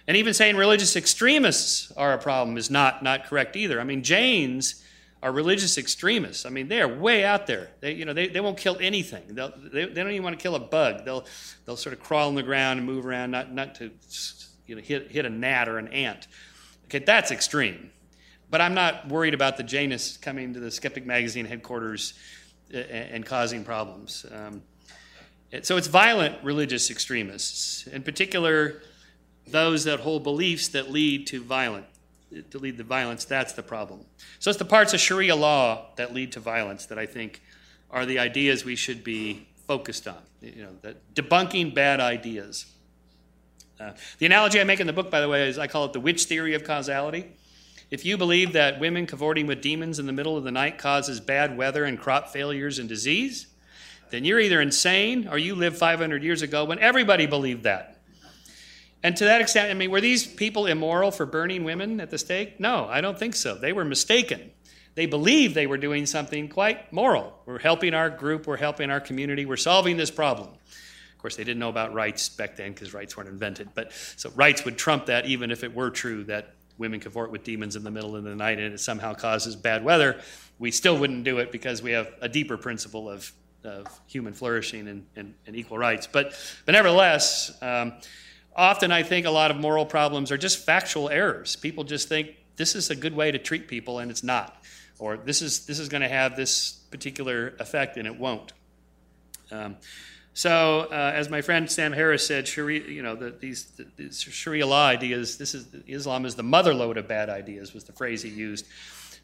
[0.07, 3.81] And even saying religious extremists are a problem is not not correct either.
[3.81, 4.83] I mean, Jains
[5.23, 6.45] are religious extremists.
[6.45, 7.71] I mean, they're way out there.
[7.79, 9.23] They, you know, they, they won't kill anything.
[9.29, 11.05] They, they don't even want to kill a bug.
[11.05, 11.25] They'll,
[11.65, 13.91] they'll sort of crawl on the ground and move around, not, not to
[14.67, 16.27] you know, hit, hit a gnat or an ant.
[16.85, 17.89] Okay, that's extreme.
[18.49, 22.13] But I'm not worried about the Jainists coming to the Skeptic Magazine headquarters
[22.73, 24.25] uh, and causing problems.
[24.31, 24.61] Um,
[25.61, 28.81] so it's violent religious extremists, in particular,
[29.47, 31.85] those that hold beliefs that lead to violent,
[32.51, 33.25] to lead to violence.
[33.25, 34.01] That's the problem.
[34.39, 37.41] So it's the parts of Sharia law that lead to violence that I think
[37.89, 40.17] are the ideas we should be focused on.
[40.41, 42.65] You know, that debunking bad ideas.
[43.79, 45.93] Uh, the analogy I make in the book, by the way, is I call it
[45.93, 47.31] the witch theory of causality.
[47.89, 51.19] If you believe that women cavorting with demons in the middle of the night causes
[51.19, 53.47] bad weather and crop failures and disease,
[54.09, 57.96] then you're either insane or you lived 500 years ago when everybody believed that.
[59.03, 62.17] And to that extent, I mean, were these people immoral for burning women at the
[62.17, 62.59] stake?
[62.59, 63.55] No, I don't think so.
[63.55, 64.51] They were mistaken.
[64.95, 67.39] They believed they were doing something quite moral.
[67.45, 70.49] We're helping our group, we're helping our community, we're solving this problem.
[70.49, 73.69] Of course, they didn't know about rights back then because rights weren't invented.
[73.75, 77.43] But so rights would trump that, even if it were true that women cavort with
[77.43, 80.19] demons in the middle of the night and it somehow causes bad weather.
[80.59, 83.31] We still wouldn't do it because we have a deeper principle of,
[83.63, 86.07] of human flourishing and, and, and equal rights.
[86.07, 86.33] But,
[86.65, 87.93] but nevertheless, um,
[88.57, 91.55] often I think a lot of moral problems are just factual errors.
[91.55, 94.63] People just think this is a good way to treat people and it's not,
[94.99, 98.53] or this is this is going to have this particular effect and it won't.
[99.51, 99.77] Um,
[100.33, 104.21] so, uh, as my friend Sam Harris said, Sharia, you know, the, these, the, these,
[104.21, 108.21] Sharia law ideas, this is Islam is the motherlode of bad ideas, was the phrase
[108.21, 108.67] he used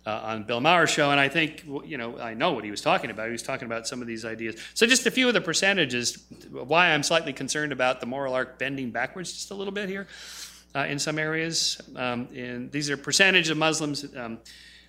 [0.05, 1.11] uh, on Bill Maher's show.
[1.11, 3.27] And I think, you know, I know what he was talking about.
[3.27, 4.55] He was talking about some of these ideas.
[4.73, 8.59] So, just a few of the percentages, why I'm slightly concerned about the moral arc
[8.59, 10.07] bending backwards just a little bit here
[10.75, 11.81] uh, in some areas.
[11.95, 14.05] Um, and these are percentage of Muslims.
[14.15, 14.39] Um,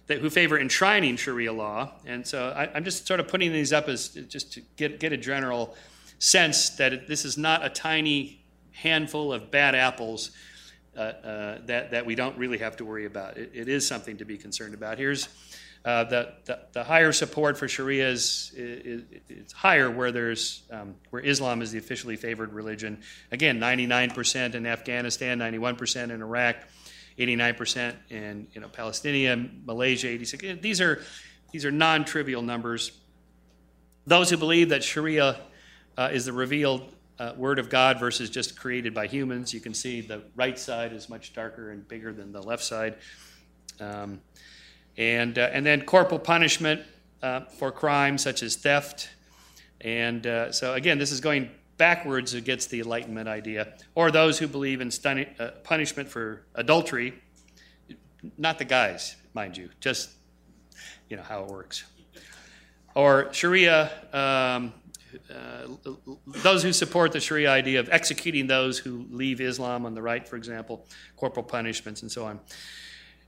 [0.06, 3.72] that, who favor enshrining Sharia law, and so I, I'm just sort of putting these
[3.72, 5.74] up as just to get get a general
[6.18, 10.30] sense that this is not a tiny handful of bad apples
[10.94, 13.36] that, that we don't really have to worry about.
[13.36, 14.98] it, it is something to be concerned about.
[14.98, 15.28] Here's
[15.84, 20.94] uh, the, the, the, higher support for Sharia is, is, is higher where there's um,
[21.10, 23.02] where Islam is the officially favored religion.
[23.30, 26.56] Again, 99% in Afghanistan, 91% in Iraq,
[27.18, 30.62] 89% in you know Palestinian, Malaysia, 86.
[30.62, 31.02] These are
[31.52, 32.92] these are non-trivial numbers.
[34.06, 35.38] Those who believe that Sharia
[35.98, 39.54] uh, is the revealed uh, Word of God versus just created by humans.
[39.54, 42.96] You can see the right side is much darker and bigger than the left side.
[43.80, 44.20] Um,
[44.96, 46.82] and, uh, and then corporal punishment
[47.22, 49.10] uh, for crimes such as theft.
[49.80, 53.74] And uh, so, again, this is going backwards against the Enlightenment idea.
[53.94, 57.14] Or those who believe in stunning, uh, punishment for adultery,
[58.38, 60.10] not the guys, mind you, just
[61.08, 61.84] you know how it works.
[62.94, 64.72] Or Sharia um,
[65.30, 65.68] Uh,
[66.42, 70.26] those who support the Sharia idea of executing those who leave Islam on the right,
[70.26, 72.40] for example, corporal punishments and so on.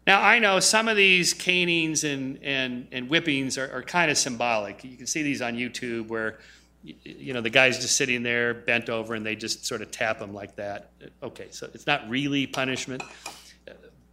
[0.07, 4.17] Now, I know some of these canings and, and, and whippings are, are kind of
[4.17, 4.85] symbolic.
[4.85, 6.39] You can see these on YouTube where,
[6.83, 10.21] you know, the guy's just sitting there bent over and they just sort of tap
[10.21, 10.91] him like that.
[11.23, 13.03] Okay, so it's not really punishment.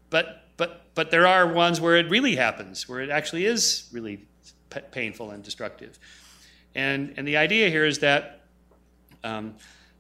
[0.09, 4.25] But, but, but there are ones where it really happens, where it actually is really
[4.91, 5.99] painful and destructive.
[6.75, 8.41] And, and the idea here is that,
[9.23, 9.55] um,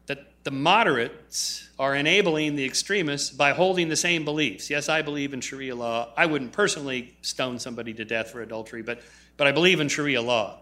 [0.07, 4.69] that the moderates are enabling the extremists by holding the same beliefs.
[4.69, 6.13] Yes, I believe in Sharia law.
[6.17, 9.01] I wouldn't personally stone somebody to death for adultery, but,
[9.37, 10.59] but I believe in Sharia law.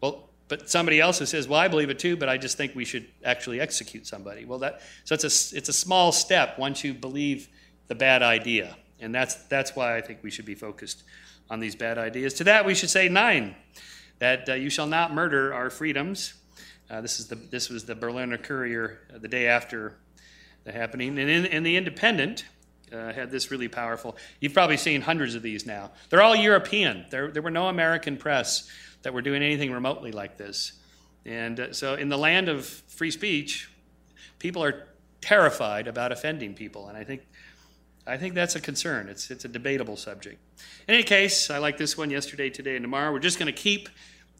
[0.00, 2.74] Well, but somebody else who says, "Well, I believe it too, but I just think
[2.74, 6.82] we should actually execute somebody." Well, that so it's a it's a small step once
[6.82, 7.48] you believe
[7.86, 11.04] the bad idea, and that's that's why I think we should be focused
[11.50, 12.34] on these bad ideas.
[12.34, 13.54] To that, we should say nine,
[14.20, 16.34] that uh, you shall not murder our freedoms.
[16.88, 19.96] Uh, this is the this was the Berliner Kurier uh, the day after
[20.64, 22.44] the happening, and in, in the Independent.
[22.92, 24.16] Uh, had this really powerful.
[24.40, 25.92] You've probably seen hundreds of these now.
[26.08, 27.06] They're all European.
[27.08, 28.68] There, there were no American press
[29.02, 30.72] that were doing anything remotely like this.
[31.24, 33.70] And uh, so, in the land of free speech,
[34.40, 34.88] people are
[35.20, 37.22] terrified about offending people, and I think,
[38.06, 39.08] I think that's a concern.
[39.08, 40.40] It's, it's a debatable subject.
[40.88, 43.12] In any case, I like this one yesterday, today, and tomorrow.
[43.12, 43.88] We're just going to keep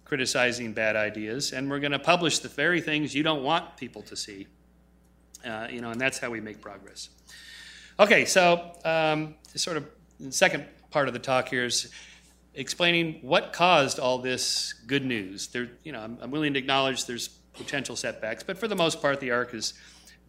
[0.05, 4.03] criticizing bad ideas, and we're going to publish the very things you don't want people
[4.03, 4.47] to see.
[5.45, 7.11] Uh, you know, and that's how we make progress.
[7.99, 9.87] Okay, so um, sort of
[10.19, 11.91] the second part of the talk here is
[12.55, 15.49] explaining what caused all this good news.
[15.49, 19.01] There, you know, I'm, I'm, willing to acknowledge there's potential setbacks, but for the most
[19.01, 19.75] part, the arc is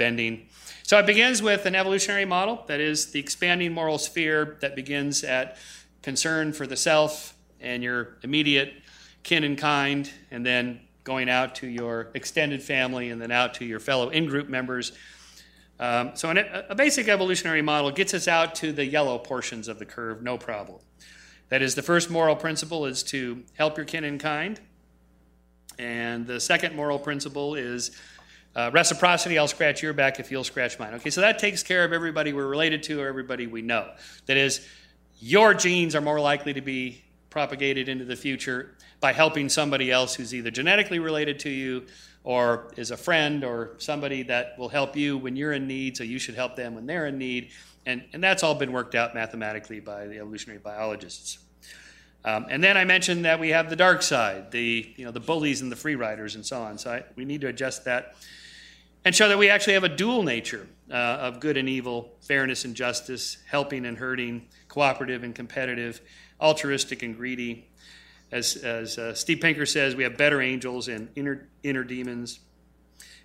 [0.02, 0.48] bending.
[0.84, 5.24] So it begins with an evolutionary model that is the expanding moral sphere that begins
[5.24, 5.58] at
[6.02, 8.74] concern for the self and your immediate
[9.24, 13.66] kin and kind, and then going out to your extended family and then out to
[13.66, 14.92] your fellow in group members
[15.82, 16.38] um, so an,
[16.70, 20.38] a basic evolutionary model gets us out to the yellow portions of the curve, no
[20.38, 20.80] problem.
[21.50, 24.60] That is, the first moral principle is to help your kin and kind.
[25.80, 28.00] And the second moral principle is
[28.56, 29.38] uh, reciprocity.
[29.38, 30.94] I'll scratch your back if you'll scratch mine.
[30.96, 33.92] Okay, so that takes care of everybody we're related to or everybody we know.
[34.26, 34.68] That is,
[35.20, 40.16] your genes are more likely to be propagated into the future by helping somebody else
[40.16, 41.86] who's either genetically related to you
[42.24, 46.04] or is a friend or somebody that will help you when you're in need, so
[46.04, 47.50] you should help them when they're in need.
[47.86, 51.40] And, and that's all been worked out mathematically by the evolutionary biologists.
[52.24, 55.20] Um, and then I mentioned that we have the dark side, the, you know, the
[55.20, 56.78] bullies and the free riders and so on.
[56.78, 58.16] So I, we need to adjust that
[59.04, 62.66] and show that we actually have a dual nature uh, of good and evil, fairness
[62.66, 66.02] and justice, helping and hurting, cooperative and competitive,
[66.40, 67.68] altruistic and greedy,
[68.32, 72.40] as, as uh, Steve Pinker says, we have better angels and inner, inner demons.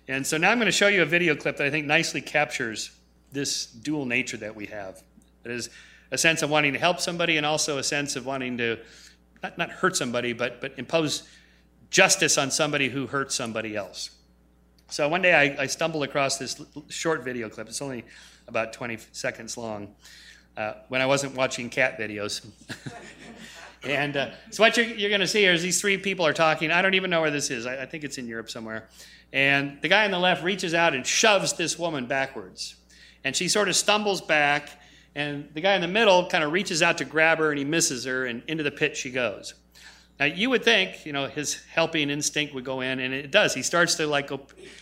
[0.07, 2.21] And so now I'm going to show you a video clip that I think nicely
[2.21, 2.91] captures
[3.31, 5.01] this dual nature that we have.
[5.43, 5.69] That is
[6.11, 8.79] a sense of wanting to help somebody and also a sense of wanting to
[9.43, 11.23] not, not hurt somebody, but, but impose
[11.89, 14.09] justice on somebody who hurts somebody else.
[14.89, 17.67] So one day I, I stumbled across this short video clip.
[17.67, 18.05] It's only
[18.47, 19.95] about 20 seconds long.
[20.55, 22.45] Uh, when I wasn't watching cat videos.
[23.83, 26.33] And uh, so what you're, you're going to see here is these three people are
[26.33, 26.71] talking.
[26.71, 27.65] I don't even know where this is.
[27.65, 28.89] I, I think it's in Europe somewhere.
[29.33, 32.75] And the guy on the left reaches out and shoves this woman backwards.
[33.23, 34.69] And she sort of stumbles back.
[35.15, 37.65] And the guy in the middle kind of reaches out to grab her and he
[37.65, 39.53] misses her, and into the pit she goes.
[40.19, 43.53] Now, you would think, you know, his helping instinct would go in, and it does.
[43.53, 44.41] He starts to like go,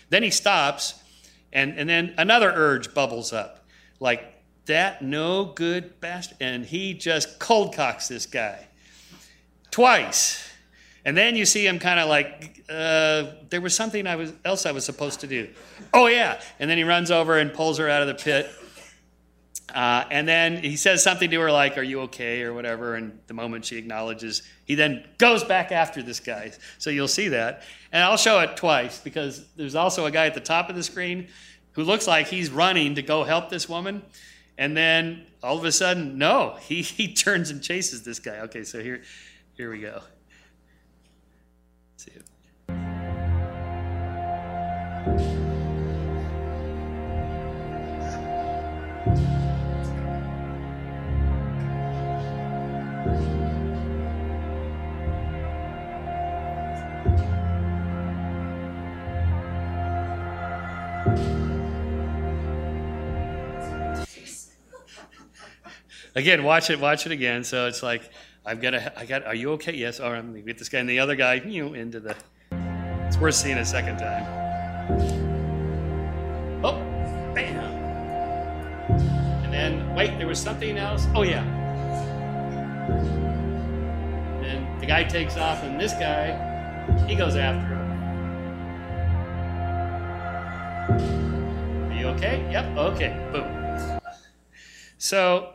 [0.10, 0.96] then he stops,
[1.52, 3.66] and, and then another urge bubbles up.
[4.00, 4.32] Like,
[4.66, 6.38] that no good bastard.
[6.40, 8.68] And he just cold cocks this guy
[9.72, 10.42] twice.
[11.06, 14.66] And then you see him kind of like, uh, there was something I was, else
[14.66, 15.50] I was supposed to do.
[15.94, 16.42] Oh, yeah.
[16.60, 18.50] And then he runs over and pulls her out of the pit.
[19.74, 22.44] Uh, and then he says something to her like, Are you okay?
[22.44, 22.96] or whatever.
[22.96, 26.52] And the moment she acknowledges, he then goes back after this guy.
[26.78, 27.64] So you'll see that.
[27.92, 30.84] And I'll show it twice because there's also a guy at the top of the
[30.84, 31.28] screen
[31.72, 34.04] who looks like he's running to go help this woman.
[34.58, 38.40] And then all of a sudden, no, he, he turns and chases this guy.
[38.42, 39.02] Okay, so here,
[39.56, 40.02] here we go.
[41.94, 42.12] Let's see
[45.40, 45.45] it.
[66.16, 67.44] Again, watch it, watch it again.
[67.44, 68.10] So it's like
[68.46, 69.74] I've got to, I got, are you okay?
[69.76, 70.00] Yes.
[70.00, 70.80] All right, going to get this guy.
[70.80, 72.16] And the other guy, you know, into the,
[73.06, 74.24] it's worth seeing a second time.
[76.64, 76.78] Oh,
[77.34, 77.60] bam.
[79.44, 81.06] And then, wait, there was something else.
[81.14, 81.44] Oh, yeah.
[84.42, 86.38] And the guy takes off, and this guy,
[87.08, 87.82] he goes after him.
[91.92, 92.48] Are you okay?
[92.52, 93.30] Yep, okay.
[93.34, 94.00] Boom.
[94.98, 95.55] So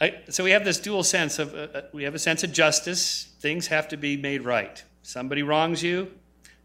[0.00, 2.52] I, so we have this dual sense of uh, uh, we have a sense of
[2.52, 3.34] justice.
[3.40, 4.82] Things have to be made right.
[5.02, 6.10] Somebody wrongs you,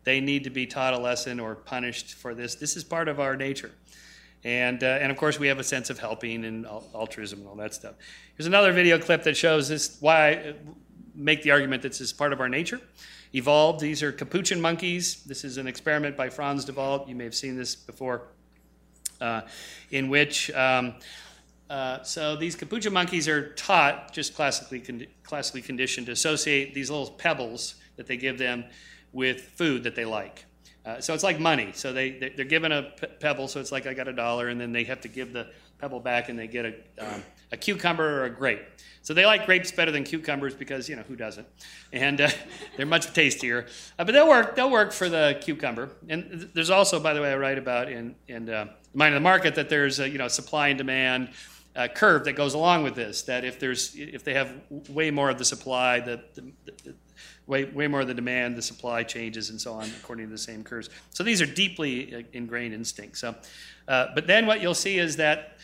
[0.06, 2.56] they need to be taught a lesson or punished for this.
[2.56, 3.72] This is part of our nature.
[4.44, 7.56] And, uh, and of course, we have a sense of helping and altruism and all
[7.56, 7.96] that stuff.
[8.38, 10.54] Here's another video clip that shows this why I uh,
[11.16, 12.80] make the argument that this is part of our nature.
[13.34, 13.80] evolved.
[13.80, 15.24] These are capuchin monkeys.
[15.24, 16.74] This is an experiment by Frans de.
[17.08, 18.28] You may have seen this before,
[19.20, 19.42] uh,
[19.92, 20.94] in which um,
[21.70, 26.90] uh, so these capuchin monkeys are taught, just classically, con- classically conditioned, to associate these
[26.90, 28.66] little pebbles that they give them
[29.12, 30.46] with food that they like.
[30.86, 31.72] Uh, so it's like money.
[31.74, 34.72] So they, they're given a pebble, so it's like I got a dollar, and then
[34.72, 35.48] they have to give the
[35.80, 38.62] pebble back and they get a, um, a cucumber or a grape.
[39.02, 41.48] So they like grapes better than cucumbers because, you know, who doesn't?
[41.92, 42.30] And uh,
[42.78, 43.68] they're much tastier.
[44.00, 45.92] Uh, but they'll work, they'll work for the cucumber.
[46.10, 49.24] And there's also, by the way, I write about in, in uh, Mind of the
[49.24, 51.30] Market that there's, a, you know, supply and demand
[51.76, 53.24] uh, curve that goes along with this.
[53.24, 54.54] That if there's if they have
[54.90, 56.52] way more of the supply, the, the,
[56.84, 56.96] the,
[57.48, 60.38] way way more of the demand, the supply changes and so on according to the
[60.38, 60.90] same curves.
[61.12, 63.20] So these are deeply uh, ingrained instincts.
[63.20, 63.36] So,
[63.88, 65.58] uh, but then what you'll see is that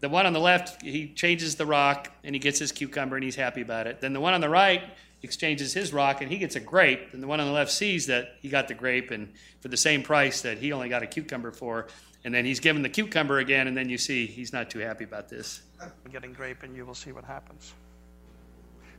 [0.00, 3.24] the one on the left he changes the rock and he gets his cucumber and
[3.24, 4.00] he's happy about it.
[4.00, 4.82] Then the one on the right
[5.22, 8.06] exchanges his rock and he gets a grape and the one on the left sees
[8.06, 11.06] that he got the grape and for the same price that he only got a
[11.06, 11.88] cucumber for
[12.26, 15.04] and then he's given the cucumber again, and then you see he's not too happy
[15.04, 15.62] about this.
[16.10, 17.72] Getting grape, and you will see what happens.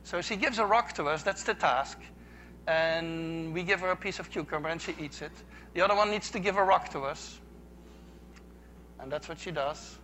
[0.02, 1.98] So she gives a rock to us, that's the task.
[2.66, 5.32] And we give her a piece of cucumber, and she eats it.
[5.74, 7.38] The other one needs to give a rock to us.
[8.98, 9.98] And that's what she does.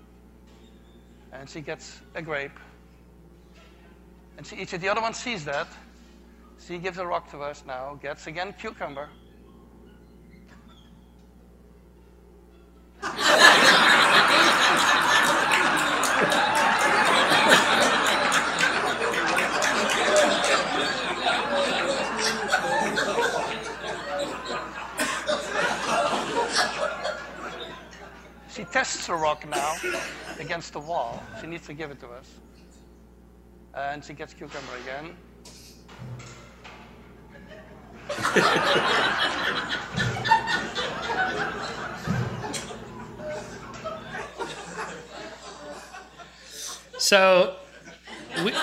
[1.33, 2.59] And she gets a grape.
[4.37, 4.83] And she eats it.
[4.83, 5.69] The other one sees that.
[6.69, 9.09] She gives a rock to us now, gets again cucumber.
[28.55, 29.75] She tests the rock now
[30.39, 31.23] against the wall.
[31.41, 32.31] She needs to give it to us.
[33.75, 35.17] And she gets cucumber again.
[47.05, 47.55] So
[48.43, 48.55] we,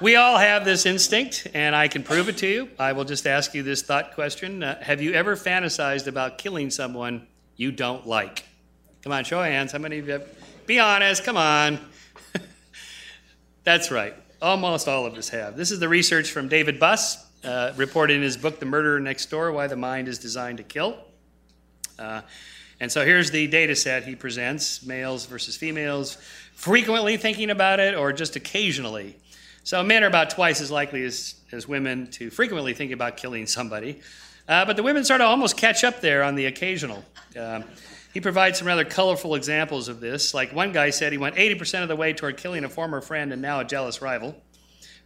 [0.00, 2.70] we all have this instinct, and I can prove it to you.
[2.78, 6.70] I will just ask you this thought question uh, Have you ever fantasized about killing
[6.70, 8.46] someone you don't like?
[9.02, 9.72] Come on, show of hands.
[9.72, 10.26] How many of you have?
[10.64, 11.78] Be honest, come on.
[13.64, 14.14] That's right.
[14.40, 15.54] Almost all of us have.
[15.54, 19.26] This is the research from David Buss, uh, reported in his book, The Murderer Next
[19.26, 20.96] Door Why the Mind is Designed to Kill.
[21.98, 22.22] Uh,
[22.80, 26.16] and so here's the data set he presents males versus females,
[26.58, 29.16] frequently thinking about it or just occasionally.
[29.62, 33.46] So men are about twice as likely as, as women to frequently think about killing
[33.46, 34.00] somebody.
[34.48, 37.04] Uh, but the women sort of almost catch up there on the occasional.
[37.38, 37.62] Uh,
[38.12, 40.34] he provides some rather colorful examples of this.
[40.34, 43.32] Like one guy said he went 80% of the way toward killing a former friend
[43.32, 44.34] and now a jealous rival.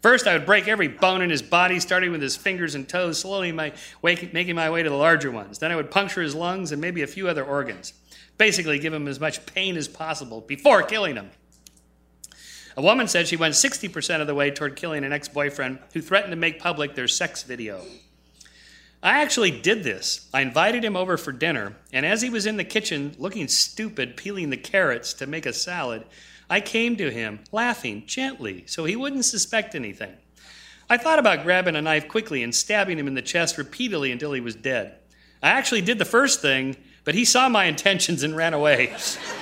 [0.01, 3.21] First, I would break every bone in his body, starting with his fingers and toes,
[3.21, 5.59] slowly my, making my way to the larger ones.
[5.59, 7.93] Then I would puncture his lungs and maybe a few other organs.
[8.39, 11.31] Basically, give him as much pain as possible before killing him.
[12.77, 16.01] A woman said she went 60% of the way toward killing an ex boyfriend who
[16.01, 17.83] threatened to make public their sex video.
[19.03, 20.29] I actually did this.
[20.33, 24.17] I invited him over for dinner, and as he was in the kitchen looking stupid
[24.17, 26.05] peeling the carrots to make a salad,
[26.49, 30.15] I came to him, laughing gently, so he wouldn't suspect anything.
[30.89, 34.33] I thought about grabbing a knife quickly and stabbing him in the chest repeatedly until
[34.33, 34.95] he was dead.
[35.43, 38.95] I actually did the first thing, but he saw my intentions and ran away.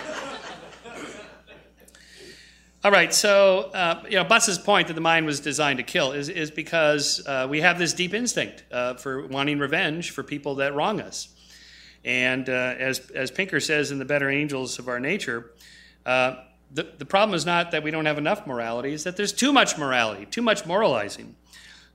[2.82, 6.12] All right, so uh, you know, Buss's point that the mind was designed to kill
[6.12, 10.54] is, is because uh, we have this deep instinct uh, for wanting revenge for people
[10.54, 11.28] that wrong us.
[12.06, 15.50] And uh, as, as Pinker says in The Better Angels of Our Nature,
[16.06, 16.36] uh,
[16.72, 19.52] the, the problem is not that we don't have enough morality, it's that there's too
[19.52, 21.36] much morality, too much moralizing.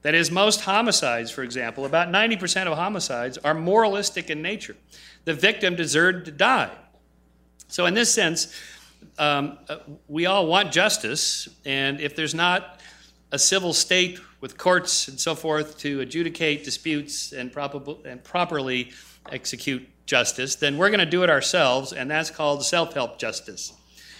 [0.04, 4.76] That is, most homicides, for example, about 90% of homicides are moralistic in nature.
[5.24, 6.70] The victim deserved to die.
[7.70, 8.54] So, in this sense,
[9.18, 12.82] um, uh, we all want justice, and if there's not
[13.32, 18.92] a civil state with courts and so forth to adjudicate disputes and, prob- and properly
[19.32, 23.74] execute justice, then we're going to do it ourselves, and that's called self help justice.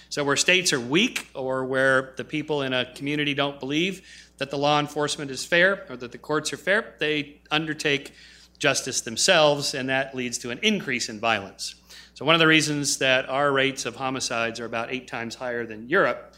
[0.10, 4.02] So, where states are weak or where the people in a community don't believe
[4.38, 8.14] that the law enforcement is fair or that the courts are fair, they undertake
[8.58, 11.76] justice themselves, and that leads to an increase in violence.
[12.16, 15.66] So, one of the reasons that our rates of homicides are about eight times higher
[15.66, 16.34] than Europe,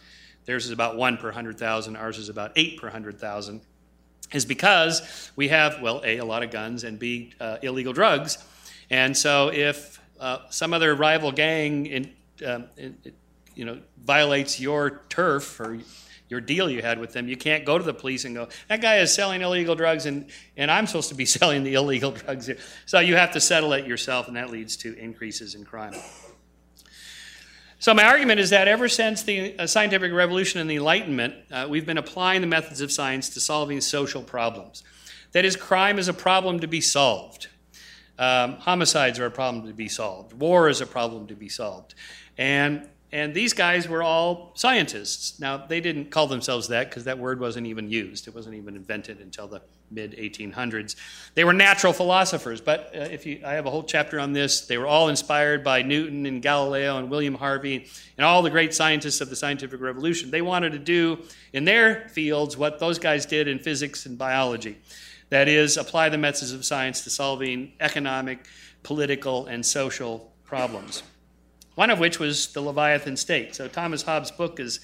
[0.46, 3.62] theirs is about one per 100,000, ours is about eight per 100,000,
[4.34, 8.40] is because we have, well, A, a lot of guns, and B, uh, illegal drugs.
[8.90, 12.12] And so, if uh, some other rival gang in,
[12.44, 12.98] um, in,
[13.54, 15.78] you know, violates your turf or
[16.30, 17.28] your deal you had with them.
[17.28, 20.30] You can't go to the police and go, that guy is selling illegal drugs and,
[20.56, 22.58] and I'm supposed to be selling the illegal drugs here.
[22.86, 25.94] So you have to settle it yourself, and that leads to increases in crime.
[27.80, 31.68] So, my argument is that ever since the uh, scientific revolution and the Enlightenment, uh,
[31.70, 34.84] we've been applying the methods of science to solving social problems.
[35.34, 37.50] That is, crime is a problem to be solved.
[38.18, 40.34] Um, homicides are a problem to be solved.
[40.34, 41.94] War is a problem to be solved.
[42.36, 45.40] And, and these guys were all scientists.
[45.40, 48.76] Now, they didn't call themselves that because that word wasn't even used, it wasn't even
[48.76, 50.98] invented until the mid 1800s.
[51.34, 54.62] They were natural philosophers, but uh, if you, I have a whole chapter on this.
[54.68, 57.88] They were all inspired by Newton and Galileo and William Harvey
[58.18, 60.30] and all the great scientists of the scientific revolution.
[60.30, 61.20] They wanted to do
[61.54, 64.78] in their fields what those guys did in physics and biology.
[65.30, 68.48] That is, apply the methods of science to solving economic,
[68.84, 71.04] political, and social problems.
[71.78, 73.54] One of which was the Leviathan State.
[73.54, 74.80] So Thomas Hobbes' book is,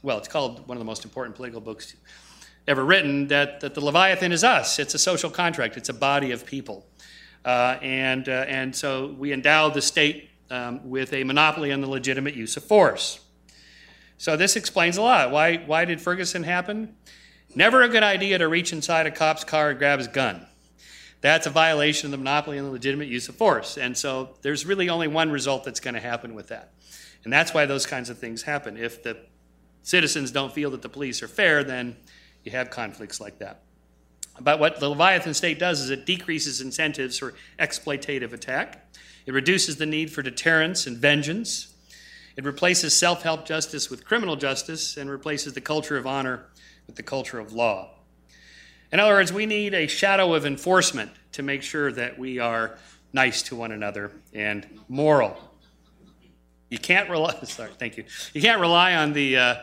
[0.00, 1.96] well, it's called one of the most important political books
[2.68, 4.78] ever written that, that the Leviathan is us.
[4.78, 6.86] It's a social contract, it's a body of people.
[7.44, 11.90] Uh, and, uh, and so we endow the state um, with a monopoly on the
[11.90, 13.18] legitimate use of force.
[14.16, 15.32] So this explains a lot.
[15.32, 16.94] Why, why did Ferguson happen?
[17.56, 20.46] Never a good idea to reach inside a cop's car and grab his gun.
[21.20, 23.76] That's a violation of the monopoly and the legitimate use of force.
[23.76, 26.72] And so there's really only one result that's going to happen with that.
[27.24, 28.76] And that's why those kinds of things happen.
[28.76, 29.18] If the
[29.82, 31.96] citizens don't feel that the police are fair, then
[32.44, 33.62] you have conflicts like that.
[34.40, 38.86] But what the Leviathan state does is it decreases incentives for exploitative attack.
[39.26, 41.74] It reduces the need for deterrence and vengeance.
[42.36, 46.46] It replaces self help justice with criminal justice and replaces the culture of honor
[46.86, 47.90] with the culture of law.
[48.92, 52.76] In other words, we need a shadow of enforcement to make sure that we are
[53.12, 55.36] nice to one another and moral.
[56.70, 57.34] You can't rely.
[57.44, 58.04] Sorry, thank you.
[58.32, 59.54] You can't rely on the uh,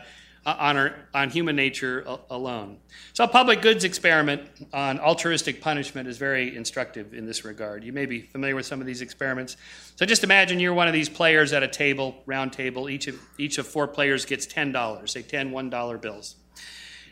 [0.46, 2.78] on, our, on human nature alone.
[3.12, 7.84] So, a public goods experiment on altruistic punishment is very instructive in this regard.
[7.84, 9.56] You may be familiar with some of these experiments.
[9.96, 12.88] So, just imagine you're one of these players at a table, round table.
[12.88, 16.36] Each of, each of four players gets $10, say 10 $1 bills.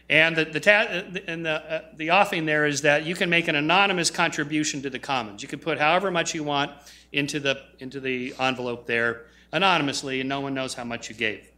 [0.08, 3.48] And the, the, ta- and the, uh, the offing there is that you can make
[3.48, 5.42] an anonymous contribution to the commons.
[5.42, 6.70] You can put however much you want
[7.12, 11.50] into the, into the envelope there anonymously, and no one knows how much you gave.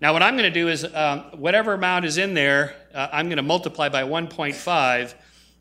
[0.00, 3.26] Now, what I'm going to do is um, whatever amount is in there, uh, I'm
[3.26, 5.14] going to multiply by 1.5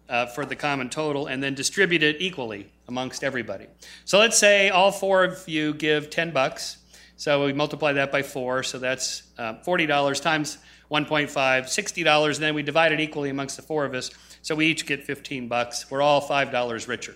[0.09, 3.67] uh, for the common total and then distribute it equally amongst everybody.
[4.05, 6.77] So let's say all four of you give 10 bucks.
[7.15, 10.57] So we multiply that by four, so that's uh, $40 times
[10.93, 14.11] 1.5, $60, and then we divide it equally amongst the four of us.
[14.43, 15.89] So we each get 15 bucks.
[15.89, 17.15] We're all $5 richer.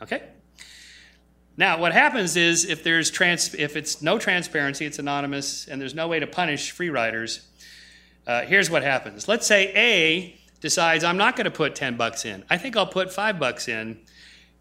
[0.00, 0.22] Okay?
[1.56, 5.94] Now, what happens is if there's trans, if it's no transparency, it's anonymous, and there's
[5.94, 7.40] no way to punish free riders.
[8.24, 9.26] Uh, here's what happens.
[9.26, 12.44] Let's say A decides I'm not going to put 10 bucks in.
[12.48, 13.98] I think I'll put five bucks in,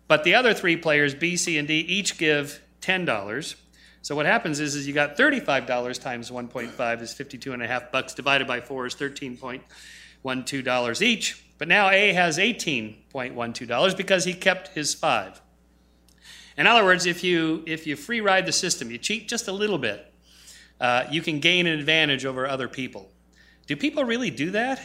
[0.07, 3.55] but the other three players, B, C, and D, each give $10.
[4.07, 7.91] So what happens is, is you got $35 times 1.5 is 52 and a half
[7.91, 11.43] bucks divided by 4 is $13.12 each.
[11.57, 15.41] But now A has $18.12 because he kept his 5.
[16.57, 19.51] In other words, if you, if you free ride the system, you cheat just a
[19.51, 20.09] little bit,
[20.79, 23.11] uh, you can gain an advantage over other people.
[23.65, 24.81] Do people really do that?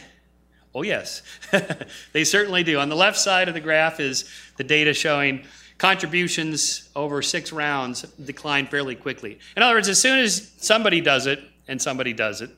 [0.75, 1.21] Oh, yes.
[2.11, 2.77] they certainly do.
[2.77, 5.45] On the left side of the graph is the data showing
[5.83, 9.37] contributions over six rounds decline fairly quickly.
[9.57, 12.51] In other words, as soon as somebody does it, and somebody does it,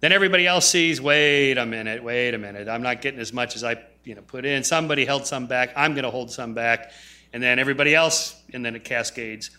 [0.00, 3.54] then everybody else sees, wait a minute, wait a minute, I'm not getting as much
[3.54, 4.64] as I you know, put in.
[4.64, 6.90] Somebody held some back, I'm going to hold some back
[7.32, 9.52] and then everybody else, and then it cascades.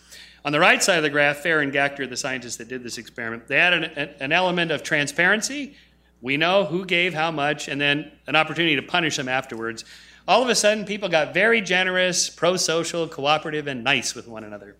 [0.44, 2.98] On the right side of the graph, Fehr and Gachter, the scientists that did this
[2.98, 5.74] experiment, they added an, an element of transparency.
[6.20, 9.86] We know who gave how much, and then an opportunity to punish them afterwards.
[10.28, 14.42] All of a sudden, people got very generous, pro social, cooperative, and nice with one
[14.42, 14.76] another.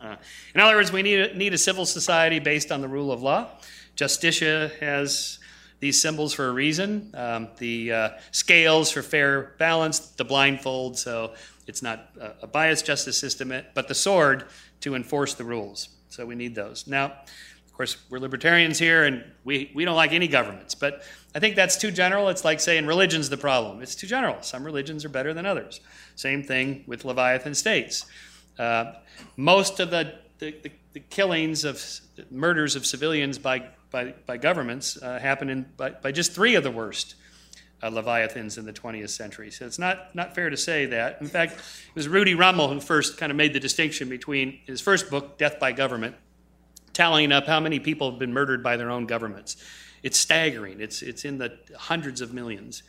[0.00, 0.16] Uh,
[0.54, 3.22] in other words, we need a, need a civil society based on the rule of
[3.22, 3.48] law.
[3.96, 5.38] Justitia has
[5.80, 7.10] these symbols for a reason.
[7.14, 11.32] Um, the uh, scales for fair balance, the blindfold, so
[11.66, 12.10] it's not
[12.42, 14.46] a biased justice system, but the sword
[14.80, 15.88] to enforce the rules.
[16.08, 16.86] So we need those.
[16.86, 21.02] Now, of course, we're libertarians here and we, we don't like any governments, but
[21.38, 22.30] I think that's too general.
[22.30, 23.80] It's like saying religion's the problem.
[23.80, 24.42] It's too general.
[24.42, 25.78] Some religions are better than others.
[26.16, 28.06] Same thing with Leviathan states.
[28.58, 28.94] Uh,
[29.36, 31.80] most of the, the, the, the, killings of
[32.32, 36.64] murders of civilians by, by, by governments uh, happen in, by, by just three of
[36.64, 37.14] the worst
[37.84, 39.52] uh, leviathans in the 20th century.
[39.52, 41.18] So it's not, not fair to say that.
[41.20, 44.80] In fact, it was Rudy Rummel who first kind of made the distinction between his
[44.80, 46.16] first book, Death by Government,
[46.94, 49.56] tallying up how many people have been murdered by their own governments.
[50.02, 50.80] It's staggering.
[50.80, 52.82] It's, it's in the hundreds of millions.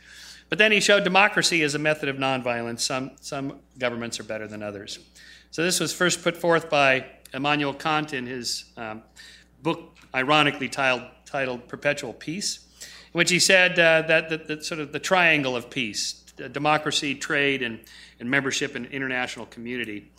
[0.48, 2.80] But then he showed democracy as a method of nonviolence.
[2.80, 4.98] Some, some governments are better than others.
[5.50, 9.02] So this was first put forth by Immanuel Kant in his um,
[9.62, 14.80] book, ironically titled, titled Perpetual Peace, in which he said uh, that, that, that sort
[14.80, 16.20] of the triangle of peace
[16.52, 17.80] democracy, trade, and,
[18.18, 20.10] and membership in international community.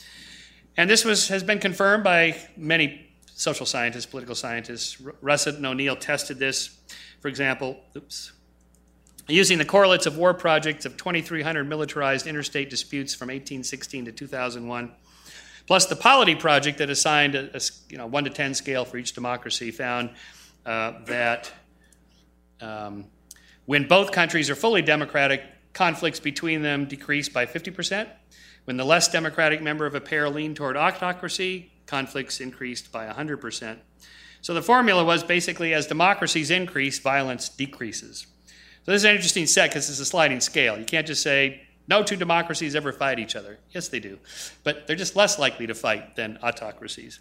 [0.77, 3.10] And this was, has been confirmed by many
[3.41, 5.01] social scientists, political scientists.
[5.19, 6.77] Russett and Oneal tested this,
[7.21, 8.33] for example, oops,
[9.27, 14.91] using the correlates of war projects of 2,300 militarized interstate disputes from 1816 to 2001,
[15.65, 18.97] plus the Polity project that assigned a, a you know, 1 to 10 scale for
[18.97, 20.11] each democracy, found
[20.67, 21.51] uh, that
[22.61, 23.05] um,
[23.65, 25.41] when both countries are fully democratic,
[25.73, 28.07] conflicts between them decrease by 50%.
[28.65, 33.77] When the less democratic member of a pair leaned toward autocracy, conflicts increased by 100%.
[34.41, 38.25] So the formula was basically as democracies increase, violence decreases.
[38.83, 40.79] So this is an interesting set because it's a sliding scale.
[40.79, 43.59] You can't just say no two democracies ever fight each other.
[43.71, 44.17] Yes, they do.
[44.63, 47.19] But they're just less likely to fight than autocracies.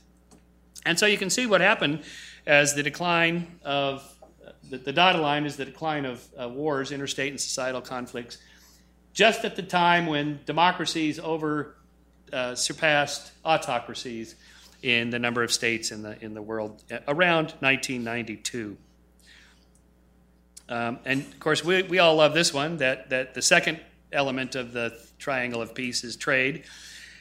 [0.87, 2.05] And so you can see what happened
[2.47, 4.03] as the decline of
[4.71, 8.39] the, the dotted line is the decline of uh, wars, interstate and societal conflicts,
[9.13, 11.75] just at the time when democracies over
[12.33, 14.37] uh, surpassed autocracies
[14.83, 18.77] in the number of states in the in the world around 1992.
[20.69, 22.79] Um, and of course, we, we all love this one.
[22.79, 23.81] That that the second
[24.13, 26.65] element of the triangle of peace is trade.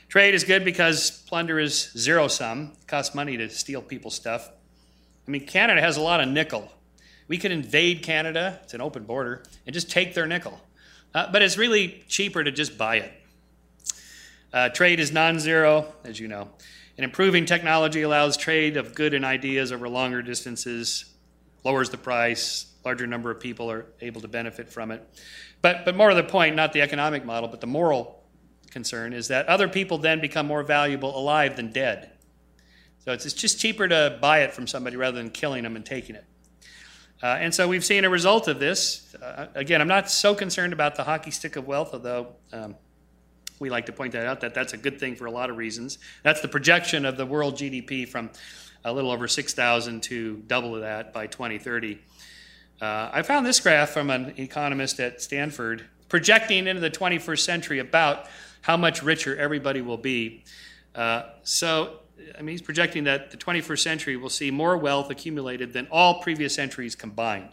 [0.07, 2.71] Trade is good because plunder is zero sum.
[2.81, 4.49] It costs money to steal people's stuff.
[5.27, 6.71] I mean, Canada has a lot of nickel.
[7.27, 10.59] We could invade Canada, it's an open border, and just take their nickel.
[11.13, 13.13] Uh, but it's really cheaper to just buy it.
[14.51, 16.49] Uh, trade is non zero, as you know.
[16.97, 21.05] And improving technology allows trade of good and ideas over longer distances,
[21.63, 25.07] lowers the price, larger number of people are able to benefit from it.
[25.61, 28.23] But, but more to the point, not the economic model, but the moral
[28.71, 32.11] concern is that other people then become more valuable alive than dead.
[32.99, 35.85] So it's, it's just cheaper to buy it from somebody rather than killing them and
[35.85, 36.25] taking it.
[37.21, 39.13] Uh, and so we've seen a result of this.
[39.15, 42.75] Uh, again, I'm not so concerned about the hockey stick of wealth, although um,
[43.59, 45.57] we like to point that out that that's a good thing for a lot of
[45.57, 45.99] reasons.
[46.23, 48.29] That's the projection of the world GDP from
[48.85, 51.99] a little over 6,000 to double that by 2030.
[52.81, 57.79] Uh, I found this graph from an economist at Stanford projecting into the 21st century
[57.79, 58.27] about
[58.61, 60.43] how much richer everybody will be.
[60.95, 61.99] Uh, so
[62.37, 66.21] I mean, he's projecting that the 21st century will see more wealth accumulated than all
[66.21, 67.49] previous centuries combined.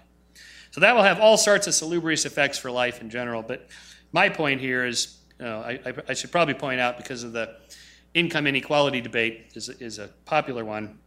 [0.71, 3.43] So that will have all sorts of salubrious effects for life in general.
[3.43, 3.69] But
[4.13, 7.57] my point here is, know, I, I, should probably point out because of the
[8.15, 10.99] income inequality debate is, is a popular one.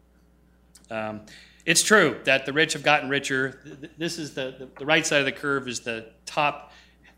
[0.92, 1.22] Um,
[1.66, 3.80] it's true that the rich have gotten richer.
[3.98, 6.72] This is the, the, the right side of the curve is the top,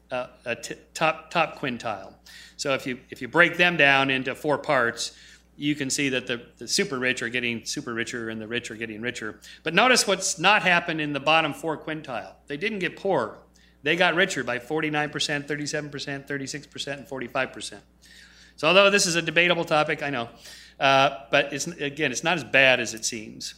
[0.09, 0.27] uh,
[0.61, 2.13] t- top, top quintile.
[2.57, 5.13] So if you, if you break them down into four parts,
[5.57, 8.71] you can see that the, the super rich are getting super richer and the rich
[8.71, 9.39] are getting richer.
[9.63, 12.33] But notice what's not happened in the bottom four quintile.
[12.47, 13.37] They didn't get poorer.
[13.83, 15.11] They got richer by 49%,
[15.47, 17.79] 37%, 36%, and 45%.
[18.55, 20.29] So although this is a debatable topic, I know,
[20.79, 23.55] uh, but it's, again, it's not as bad as it seems.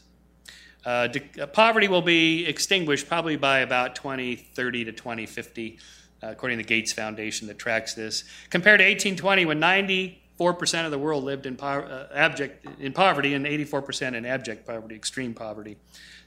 [0.86, 5.80] Uh, de- uh, poverty will be extinguished probably by about 2030 to 2050,
[6.22, 8.24] uh, according to the Gates Foundation that tracks this.
[8.50, 12.92] Compared to 1820, when 90 4% of the world lived in, po- uh, abject, in
[12.92, 15.78] poverty and 84% in abject poverty, extreme poverty.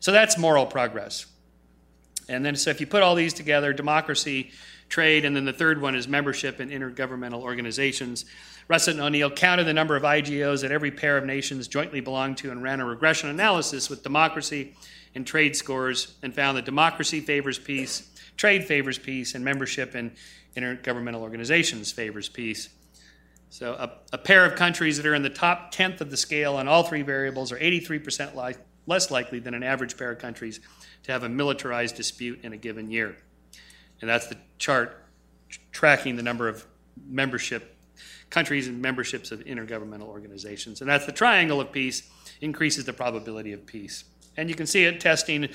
[0.00, 1.26] So that's moral progress.
[2.28, 4.50] And then, so if you put all these together democracy,
[4.88, 8.24] trade, and then the third one is membership in intergovernmental organizations.
[8.68, 12.36] Russett and Oneal counted the number of IGOs that every pair of nations jointly belonged
[12.38, 14.74] to and ran a regression analysis with democracy
[15.14, 20.12] and trade scores and found that democracy favors peace, trade favors peace, and membership in
[20.56, 22.68] intergovernmental organizations favors peace.
[23.50, 26.56] So a, a, pair of countries that are in the top tenth of the scale
[26.56, 28.54] on all three variables are 83% li-
[28.86, 30.60] less likely than an average pair of countries
[31.04, 33.16] to have a militarized dispute in a given year.
[34.00, 35.04] And that's the chart
[35.72, 36.66] tracking the number of
[37.08, 37.76] membership
[38.30, 40.80] countries and memberships of intergovernmental organizations.
[40.80, 42.08] And that's the triangle of peace
[42.40, 44.04] increases the probability of peace.
[44.36, 45.48] And you can see it testing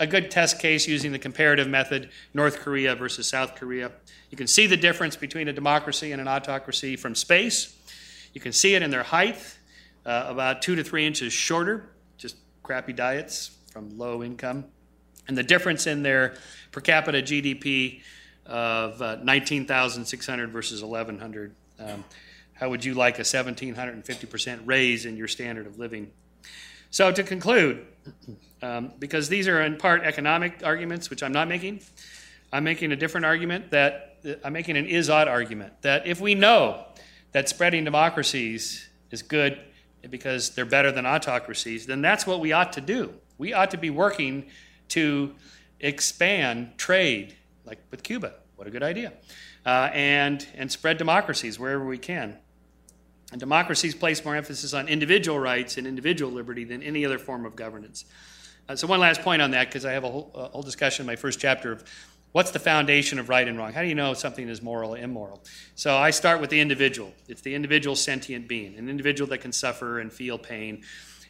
[0.00, 3.90] a good test case using the comparative method, North Korea versus South Korea.
[4.30, 7.74] You can see the difference between a democracy and an autocracy from space.
[8.32, 9.38] You can see it in their height,
[10.06, 11.90] uh, about two to three inches shorter,
[12.68, 14.62] crappy diets from low income.
[15.26, 16.34] And the difference in their
[16.70, 18.02] per capita GDP
[18.44, 21.54] of uh, 19,600 versus 1,100.
[21.78, 22.04] Um,
[22.52, 26.10] how would you like a 1,750% raise in your standard of living?
[26.90, 27.86] So, to conclude,
[28.60, 31.80] um, because these are in part economic arguments, which I'm not making,
[32.52, 36.34] I'm making a different argument that I'm making an is ought argument that if we
[36.34, 36.84] know
[37.32, 39.58] that spreading democracies is good
[40.10, 43.14] because they're better than autocracies, then that's what we ought to do.
[43.36, 44.46] We ought to be working
[44.90, 45.34] to
[45.80, 48.34] expand trade, like with Cuba.
[48.56, 49.12] What a good idea.
[49.64, 52.38] Uh, and, and spread democracies wherever we can.
[53.30, 57.44] And democracies place more emphasis on individual rights and individual liberty than any other form
[57.44, 58.04] of governance.
[58.68, 61.02] Uh, so, one last point on that, because I have a whole, a whole discussion
[61.04, 61.84] in my first chapter of
[62.38, 63.72] what's the foundation of right and wrong?
[63.72, 65.42] How do you know something is moral or immoral?
[65.74, 67.12] So, I start with the individual.
[67.26, 70.84] It's the individual sentient being, an individual that can suffer and feel pain.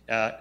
[0.06, 0.32] Uh,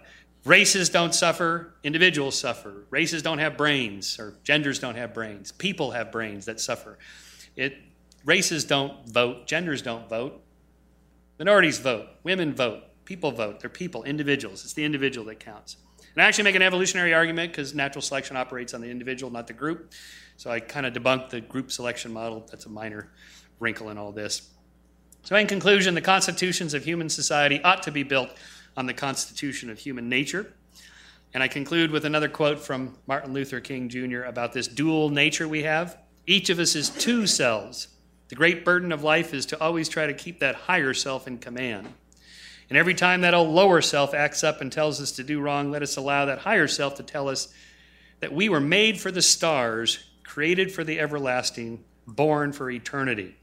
[0.43, 2.83] races don't suffer, individuals suffer.
[2.89, 5.53] Races don't have brains, or genders don't have brains.
[5.53, 6.97] People have brains that suffer.
[7.55, 7.77] It,
[8.25, 10.43] races don't vote, genders don't vote
[11.39, 13.59] Minorities vote, women vote, people vote.
[13.59, 14.63] They're people, individuals.
[14.63, 15.77] It's the individual that counts.
[16.15, 19.45] And I actually make an evolutionary argument because natural selection operates on the individual, not
[19.45, 19.93] the group.
[20.37, 22.47] So I kind of debunked the group selection model.
[22.49, 23.09] That's a minor
[23.59, 24.49] wrinkle in all this.
[25.23, 28.29] So, in conclusion, the constitutions of human society ought to be built
[28.77, 30.53] on the constitution of human nature.
[31.33, 34.23] And I conclude with another quote from Martin Luther King Jr.
[34.23, 35.97] about this dual nature we have.
[36.25, 37.89] Each of us is two selves
[38.29, 41.37] the great burden of life is to always try to keep that higher self in
[41.37, 41.87] command.
[42.69, 45.71] And every time that old lower self acts up and tells us to do wrong,
[45.71, 47.47] let us allow that higher self to tell us
[48.19, 53.35] that we were made for the stars, created for the everlasting, born for eternity.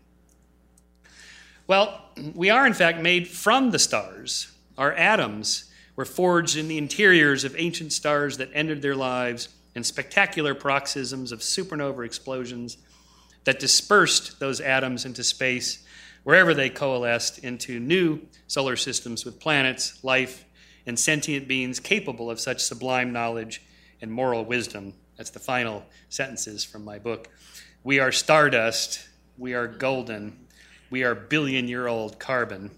[1.66, 2.02] Well,
[2.34, 4.52] we are in fact made from the stars.
[4.76, 9.82] Our atoms were forged in the interiors of ancient stars that ended their lives in
[9.82, 12.76] spectacular paroxysms of supernova explosions
[13.44, 15.84] that dispersed those atoms into space
[16.22, 20.44] wherever they coalesced into new solar systems with planets, life,
[20.86, 23.62] and sentient beings capable of such sublime knowledge
[24.00, 24.92] and moral wisdom.
[25.16, 27.28] That's the final sentences from my book.
[27.82, 29.08] We are stardust.
[29.38, 30.46] We are golden.
[30.90, 32.70] We are billion year old carbon.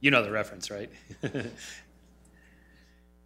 [0.00, 0.90] You know the reference, right?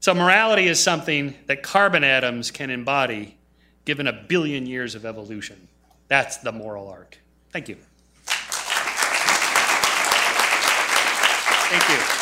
[0.01, 3.37] so, morality is something that carbon atoms can embody
[3.85, 5.69] given a billion years of evolution.
[6.09, 7.19] That's the moral arc.
[7.53, 7.77] Thank you.
[11.69, 12.22] Thank you.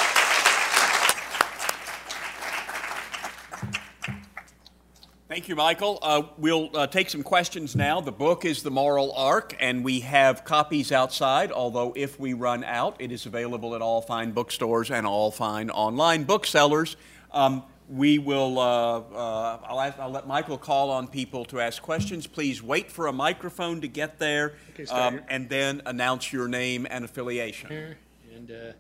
[5.41, 5.99] Thank you, Michael.
[6.03, 8.03] Uh, we'll uh, take some questions now.
[8.03, 12.63] The book is The Moral Arc, and we have copies outside, although if we run
[12.63, 16.99] out, it is available at all fine bookstores and all fine online booksellers.
[17.33, 21.81] Um, we will, uh, uh, I'll, ask, I'll, let Michael call on people to ask
[21.81, 22.27] questions.
[22.27, 24.57] Please wait for a microphone to get there
[24.91, 27.71] um, and then announce your name and affiliation.
[27.71, 27.97] Here,
[28.35, 28.73] and, uh,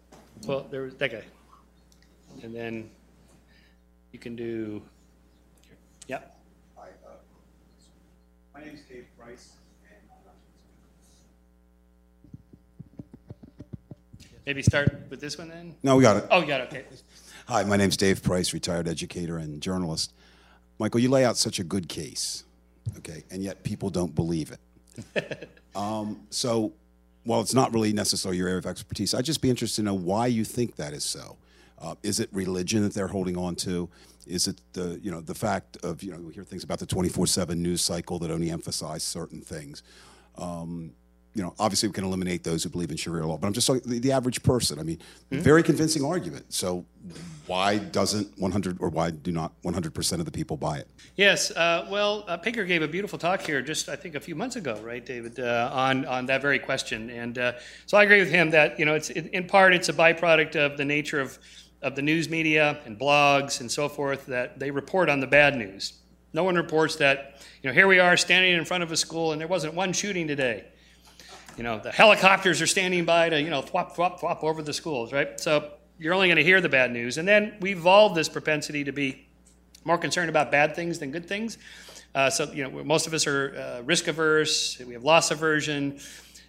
[0.46, 1.24] well, there was that guy.
[2.42, 2.90] And then
[4.12, 4.82] you can do,
[6.06, 6.36] yep.
[6.80, 9.52] Hi, uh, my name is Dave Price.
[14.44, 15.76] Maybe start with this one then?
[15.82, 16.26] No, we got it.
[16.30, 16.84] Oh, you got it, okay.
[17.46, 20.12] Hi, my name's Dave Price, retired educator and journalist.
[20.78, 22.44] Michael, you lay out such a good case,
[22.98, 25.48] okay, and yet people don't believe it.
[25.74, 26.74] um, so,
[27.24, 29.94] while it's not really necessarily your area of expertise, I'd just be interested to know
[29.94, 31.38] why you think that is so.
[31.78, 33.88] Uh, is it religion that they're holding on to?
[34.30, 36.86] Is it the you know the fact of you know we hear things about the
[36.86, 39.82] 24/7 news cycle that only emphasize certain things?
[40.38, 40.92] Um,
[41.34, 43.66] you know, obviously we can eliminate those who believe in Sharia law, but I'm just
[43.66, 44.80] talking the, the average person.
[44.80, 44.98] I mean,
[45.30, 45.42] mm-hmm.
[45.42, 46.52] very convincing argument.
[46.52, 46.84] So
[47.46, 50.88] why doesn't 100 or why do not 100% of the people buy it?
[51.14, 51.52] Yes.
[51.52, 54.56] Uh, well, uh, Pinker gave a beautiful talk here just I think a few months
[54.56, 57.10] ago, right, David, uh, on on that very question.
[57.10, 57.52] And uh,
[57.86, 60.76] so I agree with him that you know it's in part it's a byproduct of
[60.76, 61.38] the nature of
[61.82, 65.56] of the news media and blogs and so forth that they report on the bad
[65.56, 65.94] news.
[66.32, 69.32] No one reports that you know here we are standing in front of a school
[69.32, 70.66] and there wasn't one shooting today
[71.56, 74.72] you know, the helicopters are standing by to, you know, thwop, thwop, thwop over the
[74.72, 75.38] schools, right?
[75.38, 77.18] So you're only going to hear the bad news.
[77.18, 79.26] And then we evolved this propensity to be
[79.84, 81.58] more concerned about bad things than good things.
[82.14, 86.00] Uh, so, you know, most of us are uh, risk averse, we have loss aversion.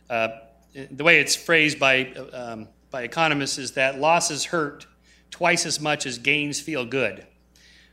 [0.10, 0.30] Uh,
[0.92, 4.86] the way it's phrased by, um, by economists is that losses hurt
[5.32, 7.26] twice as much as gains feel good.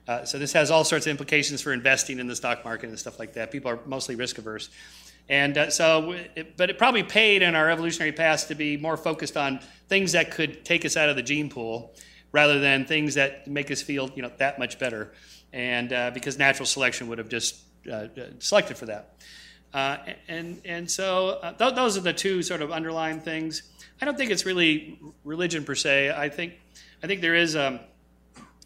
[0.06, 2.98] Uh, so this has all sorts of implications for investing in the stock market and
[2.98, 3.50] stuff like that.
[3.50, 4.70] People are mostly risk averse.
[5.28, 8.96] And uh, so, it, but it probably paid in our evolutionary past to be more
[8.96, 11.94] focused on things that could take us out of the gene pool
[12.32, 15.12] rather than things that make us feel, you know, that much better.
[15.52, 18.08] And uh, because natural selection would have just uh, uh
[18.38, 19.14] selected for that.
[19.72, 23.62] Uh, and, and so th- those are the two sort of underlying things.
[24.00, 26.10] I don't think it's really religion per se.
[26.10, 26.54] I think,
[27.02, 27.80] I think there is, um,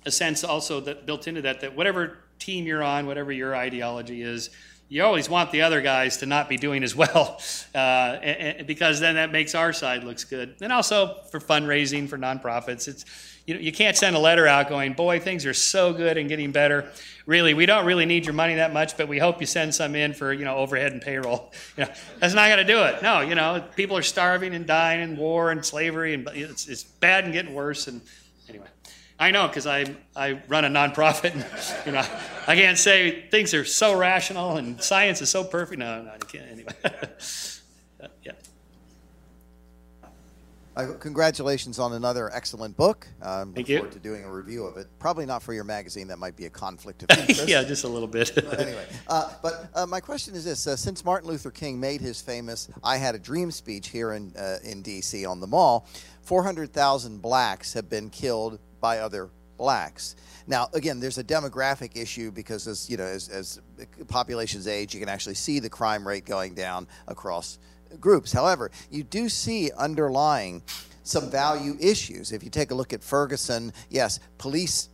[0.04, 4.22] a sense also that built into that that whatever team you're on, whatever your ideology
[4.22, 4.50] is,
[4.88, 7.40] you always want the other guys to not be doing as well,
[7.74, 10.56] uh, and, and because then that makes our side looks good.
[10.60, 13.04] And also for fundraising for nonprofits, it's
[13.46, 16.28] you know you can't send a letter out going, boy, things are so good and
[16.28, 16.90] getting better.
[17.26, 19.94] Really, we don't really need your money that much, but we hope you send some
[19.94, 21.52] in for you know overhead and payroll.
[21.76, 23.02] You know, that's not going to do it.
[23.02, 26.84] No, you know, people are starving and dying in war and slavery, and it's, it's
[26.84, 27.86] bad and getting worse.
[27.86, 28.02] And
[28.49, 28.66] anyway.
[29.18, 29.84] I know because I,
[30.16, 31.32] I run a nonprofit.
[31.34, 31.47] And,
[31.86, 32.05] you know,
[32.47, 35.78] I can't say things are so rational and science is so perfect.
[35.78, 36.51] No, no, I can't.
[36.51, 36.72] Anyway,
[38.24, 38.32] yeah.
[40.74, 43.07] Uh, congratulations on another excellent book.
[43.20, 43.76] Um, Thank look you.
[43.78, 44.86] forward to doing a review of it.
[44.99, 46.09] Probably not for your magazine.
[46.09, 47.47] That might be a conflict of interest.
[47.47, 48.32] yeah, just a little bit.
[48.34, 52.01] But anyway, uh, but uh, my question is this: uh, Since Martin Luther King made
[52.01, 55.26] his famous "I Had a Dream" speech here in uh, in D.C.
[55.26, 55.86] on the Mall,
[56.22, 60.16] 400,000 blacks have been killed by other blacks.
[60.46, 63.60] Now, again, there's a demographic issue because as you know, as, as
[64.08, 67.58] populations age, you can actually see the crime rate going down across
[68.00, 68.32] groups.
[68.32, 70.62] However, you do see underlying
[71.04, 72.32] some value issues.
[72.32, 74.88] If you take a look at Ferguson, yes, police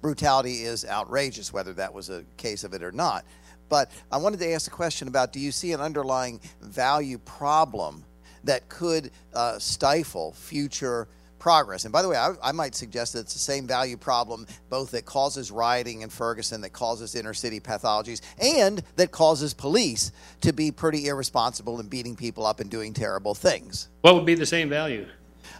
[0.00, 3.24] brutality is outrageous, whether that was a case of it or not.
[3.68, 8.04] But I wanted to ask a question about do you see an underlying value problem
[8.44, 11.84] that could uh, stifle future progress?
[11.84, 14.90] And by the way, I, I might suggest that it's the same value problem both
[14.92, 20.12] that causes rioting in Ferguson, that causes inner city pathologies, and that causes police
[20.42, 23.88] to be pretty irresponsible and beating people up and doing terrible things.
[24.02, 25.06] what would be the same value?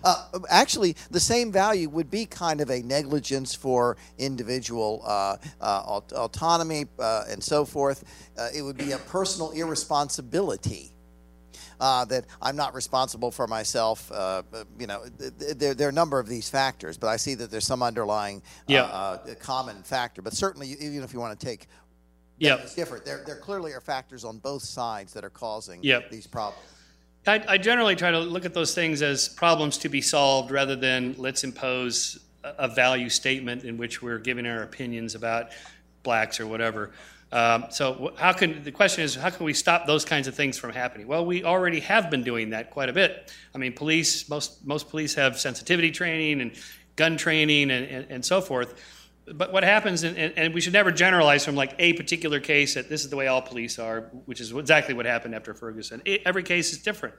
[0.02, 5.82] Uh, actually, the same value would be kind of a negligence for individual uh, uh,
[5.84, 8.04] aut- autonomy uh, and so forth.
[8.38, 10.92] Uh, it would be a personal irresponsibility.
[11.80, 14.12] Uh, that I'm not responsible for myself.
[14.12, 14.42] Uh,
[14.78, 17.34] you know, th- th- there, there are a number of these factors, but I see
[17.36, 18.82] that there's some underlying uh, Yeah.
[18.82, 20.20] uh, common factor.
[20.20, 21.68] But certainly, even if you want to take
[22.36, 22.56] Yeah.
[22.56, 26.10] it's different, there, there clearly are factors on both sides that are causing Yep.
[26.10, 26.62] these problems.
[27.26, 30.76] I, I generally try to look at those things as problems to be solved rather
[30.76, 35.48] than let's impose a, a value statement in which we're giving our opinions about
[36.02, 36.90] blacks or whatever.
[37.32, 40.58] Um, so how can the question is how can we stop those kinds of things
[40.58, 41.06] from happening?
[41.06, 43.32] Well, we already have been doing that quite a bit.
[43.54, 46.52] I mean, police most most police have sensitivity training and
[46.96, 48.74] gun training and, and, and so forth.
[49.32, 52.88] But what happens, and, and, we should never generalize from like a particular case that
[52.88, 56.02] this is the way all police are, which is exactly what happened after Ferguson.
[56.04, 57.14] It, every case is different.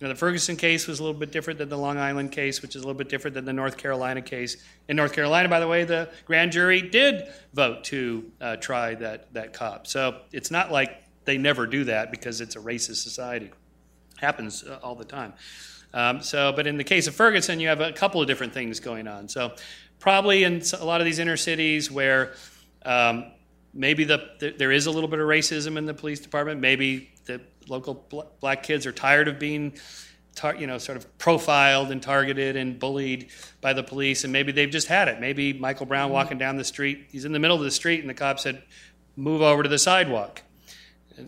[0.00, 2.62] You know, the Ferguson case was a little bit different than the Long Island case,
[2.62, 4.56] which is a little bit different than the North Carolina case.
[4.88, 9.32] In North Carolina, by the way, the grand jury did vote to uh, try that,
[9.34, 9.86] that cop.
[9.86, 13.50] So it's not like they never do that because it's a racist society.
[14.16, 15.34] Happens uh, all the time.
[15.92, 18.80] Um, so, but in the case of Ferguson, you have a couple of different things
[18.80, 19.28] going on.
[19.28, 19.52] So,
[19.98, 22.32] probably in a lot of these inner cities where
[22.86, 23.32] um,
[23.72, 27.10] maybe the, th- there is a little bit of racism in the police department, maybe
[27.26, 29.74] the local bl- black kids are tired of being,
[30.34, 33.28] tar- you know, sort of profiled and targeted and bullied
[33.60, 35.20] by the police, and maybe they've just had it.
[35.20, 36.14] Maybe Michael Brown mm-hmm.
[36.14, 38.62] walking down the street, he's in the middle of the street, and the cop said,
[39.16, 40.42] "Move over to the sidewalk."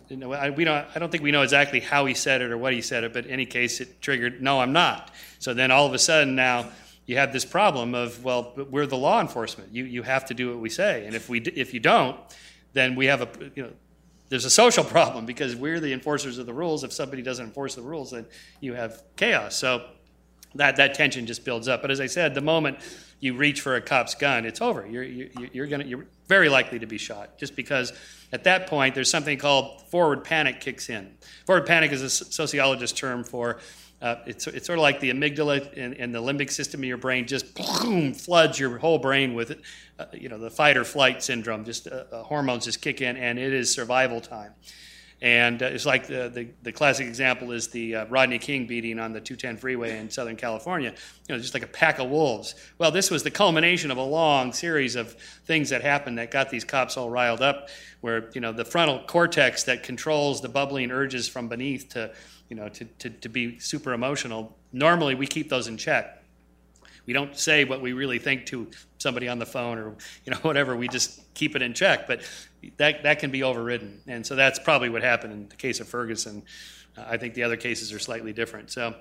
[0.09, 2.51] you know, I, we don't, I don't think we know exactly how he said it
[2.51, 5.11] or what he said it, but in any case, it triggered, no, I'm not.
[5.39, 6.69] So then all of a sudden now
[7.05, 9.73] you have this problem of, well, we're the law enforcement.
[9.73, 11.05] You, you have to do what we say.
[11.05, 12.17] And if, we, if you don't,
[12.73, 13.71] then we have a, you know,
[14.29, 16.83] there's a social problem because we're the enforcers of the rules.
[16.83, 18.25] If somebody doesn't enforce the rules, then
[18.61, 19.55] you have chaos.
[19.55, 19.85] So
[20.55, 21.81] that, that tension just builds up.
[21.81, 22.79] But as I said, the moment
[23.19, 24.85] you reach for a cop's gun, it's over.
[24.87, 27.93] You're, you're, you're, gonna, you're very likely to be shot just because
[28.31, 31.15] at that point there's something called forward panic kicks in.
[31.45, 33.59] Forward panic is a sociologist term for
[34.03, 36.97] uh, it's, it's sort of like the amygdala and, and, the limbic system in your
[36.97, 39.57] brain just boom, floods your whole brain with,
[39.97, 41.63] uh, you know, the fight or flight syndrome.
[41.63, 44.51] Just uh, hormones just kick in, and it is survival time.
[45.21, 48.99] And uh, it's like the, the, the, classic example is the uh, Rodney King beating
[48.99, 50.93] on the 210 freeway in Southern California.
[51.29, 52.55] You know, just like a pack of wolves.
[52.77, 55.13] Well, this was the culmination of a long series of
[55.45, 57.69] things that happened that got these cops all riled up.
[58.01, 62.11] Where you know the frontal cortex that controls the bubbling urges from beneath to
[62.53, 64.55] you know to, to, to be super emotional.
[64.71, 66.23] Normally, we keep those in check.
[67.07, 68.67] We don't say what we really think to
[68.99, 70.75] somebody on the phone or you know whatever.
[70.75, 72.05] We just keep it in check.
[72.05, 72.21] But
[72.77, 75.87] that that can be overridden, and so that's probably what happened in the case of
[75.87, 76.43] Ferguson.
[76.95, 78.69] Uh, I think the other cases are slightly different.
[78.69, 78.93] So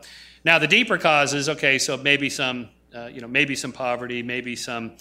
[0.47, 4.57] now the deeper causes, okay, so maybe some uh, you know maybe some poverty, maybe
[4.57, 4.97] some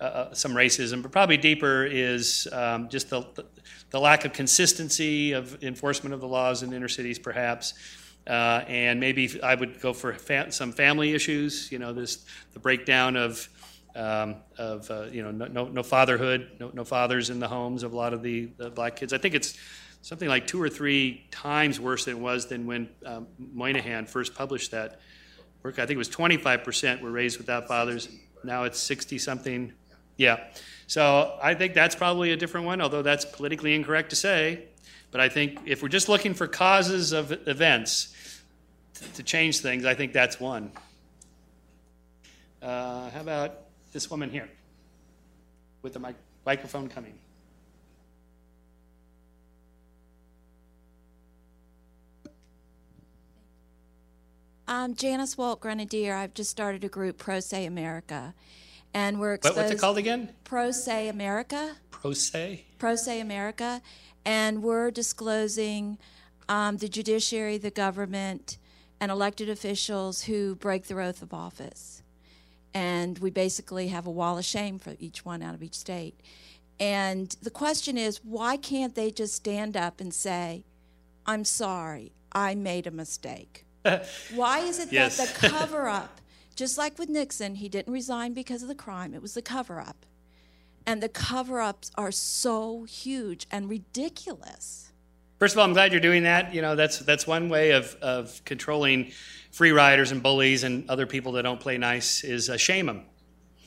[0.00, 3.44] uh, some racism, but probably deeper is um, just the, the,
[3.90, 7.74] the lack of consistency of enforcement of the laws in inner cities, perhaps.
[8.26, 11.70] Uh, and maybe I would go for fa- some family issues.
[11.70, 13.48] You know, this the breakdown of
[13.94, 17.82] um, of uh, you know no, no, no fatherhood, no, no fathers in the homes
[17.82, 19.12] of a lot of the, the black kids.
[19.12, 19.56] I think it's
[20.02, 24.34] something like two or three times worse than it was than when um, Moynihan first
[24.34, 25.00] published that
[25.62, 25.78] work.
[25.78, 28.08] I think it was 25% were raised without fathers.
[28.44, 29.72] Now it's 60 something.
[30.16, 30.44] Yeah.
[30.86, 34.64] So I think that's probably a different one, although that's politically incorrect to say.
[35.10, 38.42] But I think if we're just looking for causes of events
[39.14, 40.70] to change things, I think that's one.
[42.62, 43.60] Uh, how about
[43.92, 44.48] this woman here
[45.82, 47.14] with the mic- microphone coming?
[54.68, 56.14] I'm Janice Walt Grenadier.
[56.16, 58.34] I've just started a group, Pro Se America,
[58.94, 60.30] and we're What, what's it called again?
[60.44, 61.76] Pro Se America.
[61.90, 62.64] Pro se?
[62.78, 63.82] Pro Se America,
[64.24, 65.98] and we're disclosing
[66.48, 68.58] um, the judiciary, the government,
[69.00, 72.02] and elected officials who break their oath of office.
[72.74, 76.20] And we basically have a wall of shame for each one out of each state.
[76.78, 80.64] And the question is, why can't they just stand up and say,
[81.24, 83.64] I'm sorry, I made a mistake?
[84.34, 85.16] Why is it Yes.
[85.16, 86.20] that the cover up,
[86.56, 89.78] just like with Nixon, he didn't resign because of the crime, it was the cover
[89.78, 90.06] up.
[90.86, 94.92] And the cover ups are so huge and ridiculous.
[95.38, 96.54] First of all, I'm glad you're doing that.
[96.54, 99.12] You know, that's that's one way of, of controlling
[99.50, 103.02] free riders and bullies and other people that don't play nice is uh, shame them.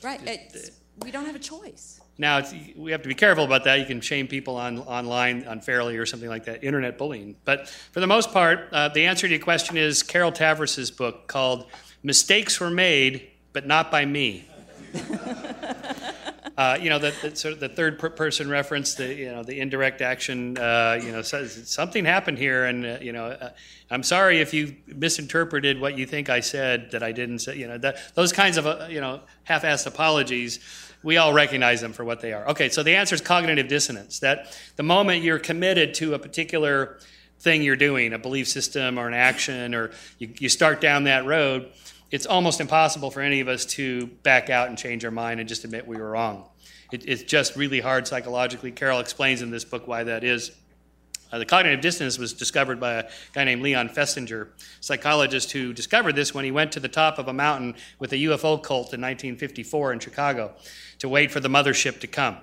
[0.02, 0.20] Right?
[0.26, 2.00] It's, we don't have a choice.
[2.18, 3.78] Now, it's, we have to be careful about that.
[3.78, 7.36] You can shame people on, online unfairly or something like that, internet bullying.
[7.44, 11.28] But for the most part, uh, the answer to your question is Carol Tavris's book
[11.28, 11.66] called
[12.02, 14.46] Mistakes Were Made, but Not by Me.
[16.60, 19.42] Uh, you know, the, the, sort of the third per- person reference, the you know
[19.42, 20.58] the indirect action.
[20.58, 23.48] Uh, you know, says something happened here, and uh, you know, uh,
[23.90, 27.56] I'm sorry if you misinterpreted what you think I said that I didn't say.
[27.56, 30.58] You know, that, those kinds of uh, you know half-assed apologies.
[31.02, 32.46] We all recognize them for what they are.
[32.48, 34.18] Okay, so the answer is cognitive dissonance.
[34.18, 36.98] That the moment you're committed to a particular
[37.40, 41.24] thing you're doing, a belief system or an action, or you, you start down that
[41.24, 41.70] road,
[42.10, 45.48] it's almost impossible for any of us to back out and change our mind and
[45.48, 46.44] just admit we were wrong.
[46.92, 48.72] It, it's just really hard psychologically.
[48.72, 50.52] Carol explains in this book why that is.
[51.32, 54.48] Uh, the cognitive dissonance was discovered by a guy named Leon Festinger,
[54.80, 58.16] psychologist who discovered this when he went to the top of a mountain with a
[58.16, 60.52] UFO cult in 1954 in Chicago
[60.98, 62.38] to wait for the mothership to come,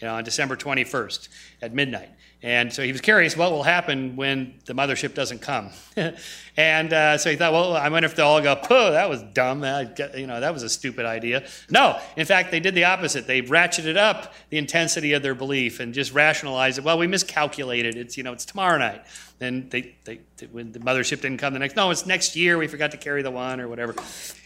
[0.00, 1.28] you know, on December 21st
[1.62, 2.10] at midnight.
[2.44, 5.70] And so he was curious what will happen when the mothership doesn't come.
[6.56, 9.22] and uh, so he thought, well, I wonder if they'll all go, "Pooh, that was
[9.32, 9.60] dumb.
[9.60, 13.28] That, you know, that was a stupid idea." No, in fact, they did the opposite.
[13.28, 16.84] They ratcheted up the intensity of their belief and just rationalized it.
[16.84, 17.96] Well, we miscalculated.
[17.96, 19.04] It's you know, it's tomorrow night.
[19.38, 20.20] Then they, they,
[20.50, 22.58] when the mothership didn't come the next, no, it's next year.
[22.58, 23.94] We forgot to carry the one or whatever.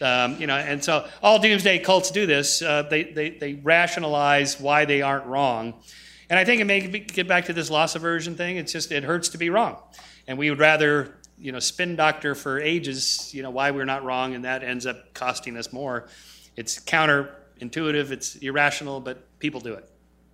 [0.01, 2.61] Um, you know, and so all doomsday cults do this.
[2.61, 5.73] Uh, they, they they rationalize why they aren't wrong.
[6.29, 8.57] And I think it may get back to this loss aversion thing.
[8.57, 9.77] It's just, it hurts to be wrong.
[10.27, 14.03] And we would rather, you know, spin doctor for ages, you know, why we're not
[14.03, 16.09] wrong, and that ends up costing us more.
[16.57, 19.89] It's counterintuitive, it's irrational, but people do it.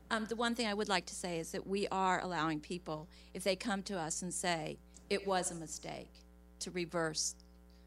[0.09, 3.07] Um, the one thing I would like to say is that we are allowing people,
[3.33, 4.77] if they come to us and say
[5.09, 6.11] it was a mistake,
[6.59, 7.35] to reverse.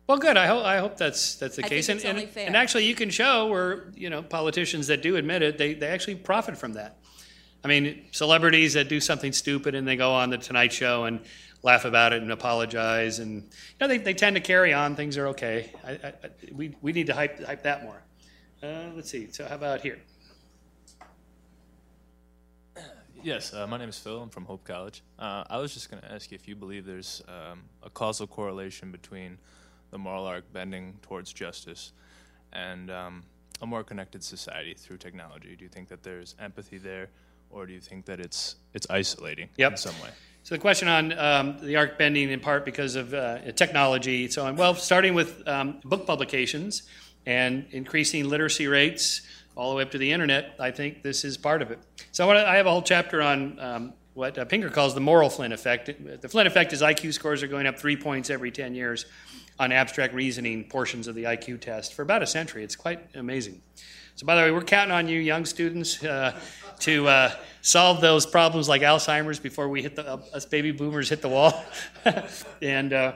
[0.06, 0.36] Well, good.
[0.36, 1.88] I hope I hope that's that's the I case.
[1.88, 5.58] and, and, and actually, you can show where you know politicians that do admit it,
[5.58, 6.98] they they actually profit from that.
[7.66, 11.18] I mean, celebrities that do something stupid and they go on the Tonight Show and
[11.64, 13.48] laugh about it and apologize, and you
[13.80, 14.94] know they, they tend to carry on.
[14.94, 15.72] Things are okay.
[15.84, 16.12] I, I,
[16.54, 18.00] we we need to hype hype that more.
[18.62, 19.32] Uh, let's see.
[19.32, 19.98] So how about here?
[23.20, 24.22] Yes, uh, my name is Phil.
[24.22, 25.02] I'm from Hope College.
[25.18, 28.28] Uh, I was just going to ask you if you believe there's um, a causal
[28.28, 29.38] correlation between
[29.90, 31.92] the moral arc bending towards justice
[32.52, 33.24] and um,
[33.60, 35.56] a more connected society through technology.
[35.56, 37.08] Do you think that there's empathy there,
[37.50, 39.72] or do you think that it's it's isolating Yep.
[39.72, 40.10] in some way?
[40.42, 44.46] So the question on um, the arc bending in part because of uh, technology, so
[44.46, 44.54] on.
[44.54, 46.84] Well, starting with um, book publications
[47.26, 49.22] and increasing literacy rates
[49.56, 51.80] all the way up to the internet, I think this is part of it.
[52.12, 55.00] So I, wanna, I have a whole chapter on um, what uh, Pinker calls the
[55.00, 55.90] moral Flynn effect.
[56.22, 59.04] The Flynn effect is IQ scores are going up three points every 10 years
[59.58, 62.62] on abstract reasoning portions of the IQ test for about a century.
[62.62, 63.62] It's quite amazing.
[64.16, 66.32] So, by the way, we're counting on you, young students, uh,
[66.78, 71.10] to uh, solve those problems like Alzheimer's before we hit the uh, us baby boomers
[71.10, 71.66] hit the wall.
[72.62, 73.12] and uh,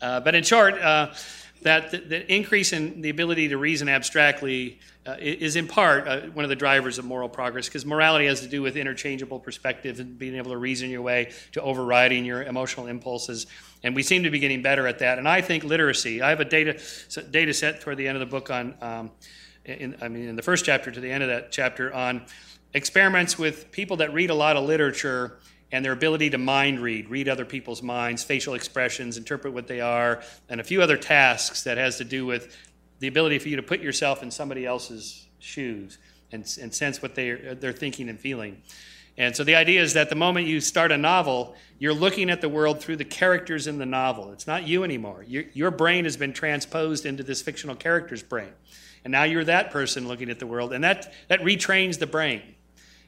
[0.00, 1.12] uh, but in short, uh,
[1.60, 4.78] that the, increase in the ability to reason abstractly
[5.18, 8.62] is in part one of the drivers of moral progress because morality has to do
[8.62, 13.46] with interchangeable perspective and being able to reason your way to overriding your emotional impulses.
[13.82, 15.18] And we seem to be getting better at that.
[15.18, 16.22] And I think literacy.
[16.22, 16.80] I have a data
[17.30, 18.74] data set toward the end of the book on.
[18.80, 19.10] Um,
[19.64, 22.26] in, I mean, in the first chapter to the end of that chapter on
[22.72, 25.38] experiments with people that read a lot of literature
[25.72, 29.80] and their ability to mind read, read other people's minds, facial expressions, interpret what they
[29.80, 32.56] are, and a few other tasks that has to do with
[33.00, 35.98] the ability for you to put yourself in somebody else's shoes
[36.32, 38.62] and, and sense what they're, they're thinking and feeling.
[39.16, 42.40] And so the idea is that the moment you start a novel, you're looking at
[42.40, 44.32] the world through the characters in the novel.
[44.32, 45.24] It's not you anymore.
[45.26, 48.52] Your, your brain has been transposed into this fictional character's brain.
[49.04, 52.42] And now you're that person looking at the world, and that, that retrains the brain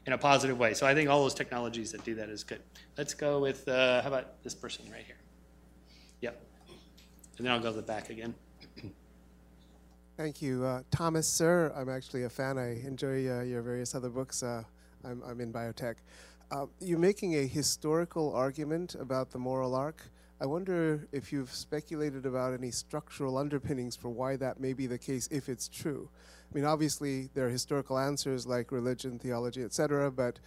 [0.07, 0.75] in a positive way.
[0.75, 2.61] So I think all those technologies that do that is good.
[2.97, 5.17] Let's go with, uh, how about this person right here?
[6.21, 6.41] Yep.
[7.39, 8.35] And then I'll go to the back again.
[10.17, 10.65] Thank you.
[10.65, 12.57] Uh, Thomas, sir, I'm actually a fan.
[12.57, 14.43] I enjoy uh, your various other books.
[14.43, 14.63] Uh,
[15.05, 15.97] I'm, I'm in biotech.
[16.51, 20.03] Uh, you're making a historical argument about the moral arc.
[20.39, 24.99] I wonder if you've speculated about any structural underpinnings for why that may be the
[24.99, 26.11] case if it's true.
[26.51, 30.39] I mean, obviously, there are historical answers like religion, theology, etc., but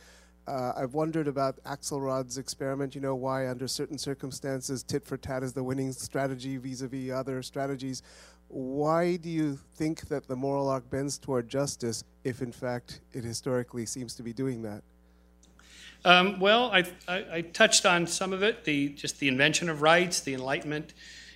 [0.48, 2.94] uh, I've wondered about Axelrod's experiment.
[2.94, 6.88] You know, why under certain circumstances tit for tat is the winning strategy vis a
[6.88, 8.04] vis other strategies.
[8.48, 13.24] Why do you think that the moral arc bends toward justice if, in fact, it
[13.24, 14.84] historically seems to be doing that?
[16.06, 18.64] Um, well, I, I, I, touched on some of it.
[18.64, 20.94] The just the invention of rights, the Enlightenment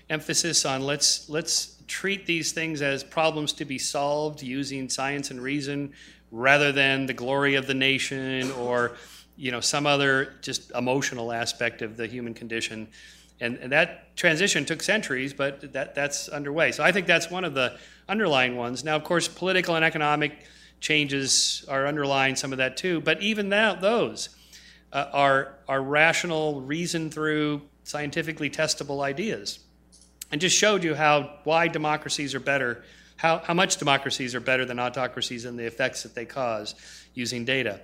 [0.10, 5.42] emphasis on let's let's treat these things as problems to be solved using science and
[5.42, 5.92] reason,
[6.32, 8.96] rather than the glory of the nation or
[9.36, 12.88] you know some other just emotional aspect of the human condition.
[13.42, 16.72] And, and that transition took centuries, but that, that's underway.
[16.72, 18.86] So I think that's one of the underlying ones.
[18.86, 20.46] Now, of course, political and economic
[20.80, 24.30] changes are underlying some of that too, but even that, those
[24.94, 29.60] uh, are, are rational, reason through, scientifically testable ideas.
[30.32, 32.84] And just showed you how why democracies are better,
[33.18, 36.76] how, how much democracies are better than autocracies and the effects that they cause
[37.14, 37.82] using data.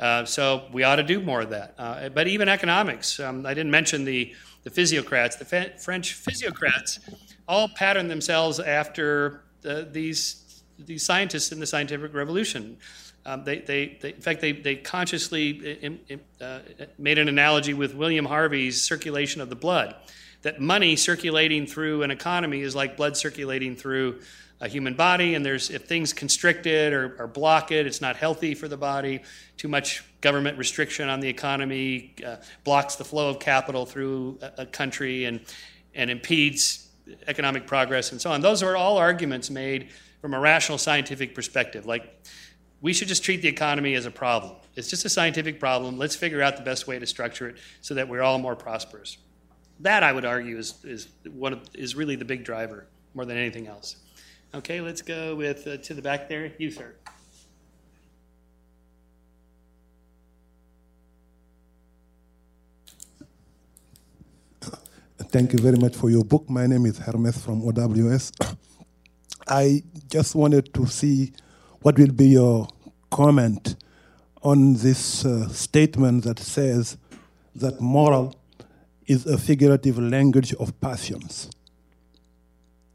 [0.00, 1.74] Uh, so we ought to do more of that.
[1.78, 5.44] Uh, but even economics, um, I didn't mention the the physiocrats, the
[5.78, 7.00] French physiocrats,
[7.48, 12.76] all patterned themselves after the, these, these scientists in the scientific revolution.
[13.24, 15.98] Um, they, they, they, in fact, they, they consciously
[16.40, 16.58] uh,
[16.98, 19.94] made an analogy with William Harvey's circulation of the blood.
[20.42, 24.20] That money circulating through an economy is like blood circulating through
[24.60, 28.16] a human body, and there's if things constrict it or, or block it, it's not
[28.16, 29.20] healthy for the body.
[29.56, 34.62] Too much government restriction on the economy uh, blocks the flow of capital through a,
[34.62, 35.40] a, country and
[35.96, 36.88] and impedes
[37.26, 38.40] economic progress and so on.
[38.40, 41.84] Those are all arguments made from a rational scientific perspective.
[41.84, 42.24] Like
[42.82, 44.56] we should just treat the economy as a problem.
[44.74, 45.96] It's just a scientific problem.
[45.98, 49.18] Let's figure out the best way to structure it so that we're all more prosperous.
[49.80, 53.36] That I would argue is is one of, is really the big driver more than
[53.36, 53.96] anything else.
[54.54, 56.52] Okay, let's go with uh, to the back there.
[56.58, 56.94] You, sir.
[65.30, 66.50] Thank you very much for your book.
[66.50, 68.32] My name is Hermes from OWS.
[69.48, 71.32] I just wanted to see
[71.82, 72.68] what will be your
[73.10, 73.76] comment
[74.42, 76.96] on this uh, statement that says
[77.54, 78.34] that moral
[79.06, 81.50] is a figurative language of passions.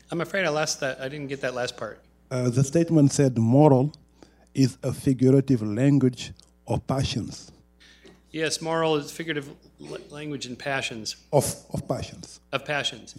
[0.10, 1.00] I'm afraid I lost that.
[1.02, 2.02] I didn't get that last part.
[2.32, 3.94] Uh, the statement said moral
[4.54, 6.32] is a figurative language
[6.66, 7.52] of passions.
[8.32, 9.50] Yes, moral is figurative
[10.10, 11.16] language and passions.
[11.32, 12.40] Of, of passions.
[12.52, 13.16] Of passions.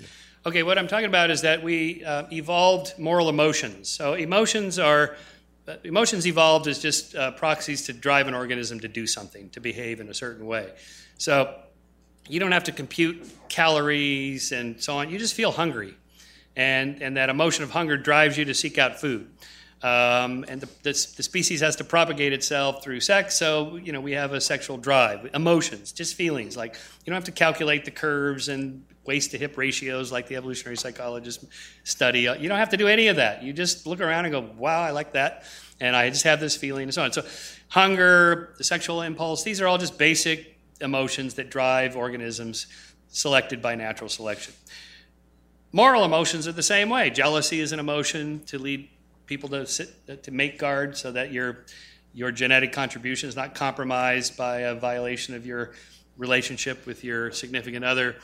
[0.47, 3.88] Okay, what I'm talking about is that we uh, evolved moral emotions.
[3.88, 5.16] So emotions are
[5.69, 9.61] uh, emotions evolved as just uh, proxies to drive an organism to do something, to
[9.61, 10.73] behave in a certain way.
[11.19, 11.55] So
[12.28, 15.11] you don't have to compute calories and so on.
[15.11, 15.95] You just feel hungry
[16.57, 19.31] and, and that emotion of hunger drives you to seek out food.
[19.80, 24.00] Um, and the, the, the, species has to propagate itself through sex, so you know
[24.00, 26.56] we have a sexual drive, emotions, just feelings.
[26.56, 30.34] Like you don't have to calculate the curves and waist to hip ratios like the
[30.34, 31.44] evolutionary psychologists
[31.84, 32.22] study.
[32.22, 33.44] You don't have to do any of that.
[33.44, 35.44] You just look around and go, "Wow, I like that,"
[35.78, 37.12] and I just have this feeling, and so on.
[37.12, 37.24] So,
[37.68, 42.66] hunger, the sexual impulse, these are all just basic emotions that drive organisms
[43.10, 44.55] selected by natural selection.
[45.70, 47.10] Moral emotions are the same way.
[47.10, 48.88] Jealousy is an emotion to lead
[49.28, 51.64] people to sit, to make guard so that your
[52.14, 55.72] your genetic contribution is not compromised by a violation of your
[56.16, 58.16] relationship with your significant other.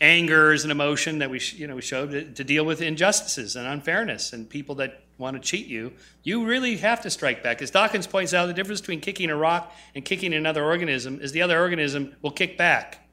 [0.00, 3.56] Anger is an emotion that we you know we showed to, to deal with injustices
[3.56, 5.92] and unfairness and people that want to cheat you.
[6.22, 7.62] You really have to strike back.
[7.62, 11.32] As Dawkins points out, the difference between kicking a rock and kicking another organism is
[11.32, 13.08] the other organism will kick back.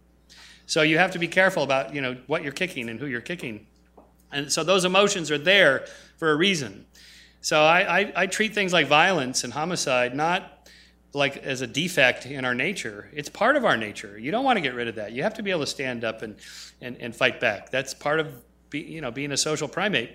[0.68, 3.22] So you have to be careful about you know what you're kicking and who you're
[3.22, 3.68] kicking.
[4.32, 5.86] And so those emotions are there
[6.18, 6.86] for a reason.
[7.46, 10.68] So I, I, I treat things like violence and homicide not
[11.14, 13.08] like as a defect in our nature.
[13.14, 14.18] It's part of our nature.
[14.18, 15.12] You don't want to get rid of that.
[15.12, 16.38] You have to be able to stand up and,
[16.82, 17.70] and, and fight back.
[17.70, 18.34] That's part of
[18.72, 20.10] be, you know, being a social primate.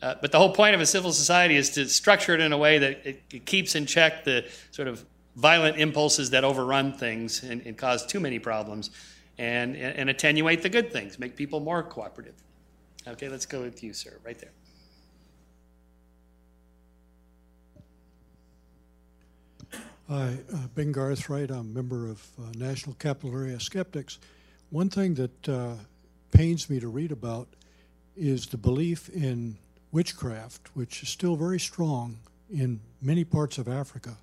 [0.00, 2.56] Uh, but the whole point of a civil society is to structure it in a
[2.56, 5.04] way that it, it keeps in check the sort of
[5.34, 8.90] violent impulses that overrun things and, and cause too many problems
[9.38, 12.36] and, and, and attenuate the good things, make people more cooperative.
[13.08, 14.52] Okay, let's go with you, sir, right there.
[20.08, 21.50] Hi, uh, Ben Garthright.
[21.50, 24.20] I'm a member of uh, National Capital Area Skeptics.
[24.70, 25.72] One thing that uh,
[26.30, 27.48] pains me to read about
[28.16, 29.58] is the belief in
[29.90, 32.18] witchcraft, which is still very strong
[32.48, 34.16] in many parts of Africa.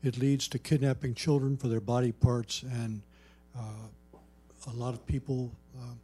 [0.00, 3.02] It leads to kidnapping children for their body parts, and
[3.58, 4.18] uh,
[4.68, 5.50] a lot of people.
[5.76, 5.98] Um,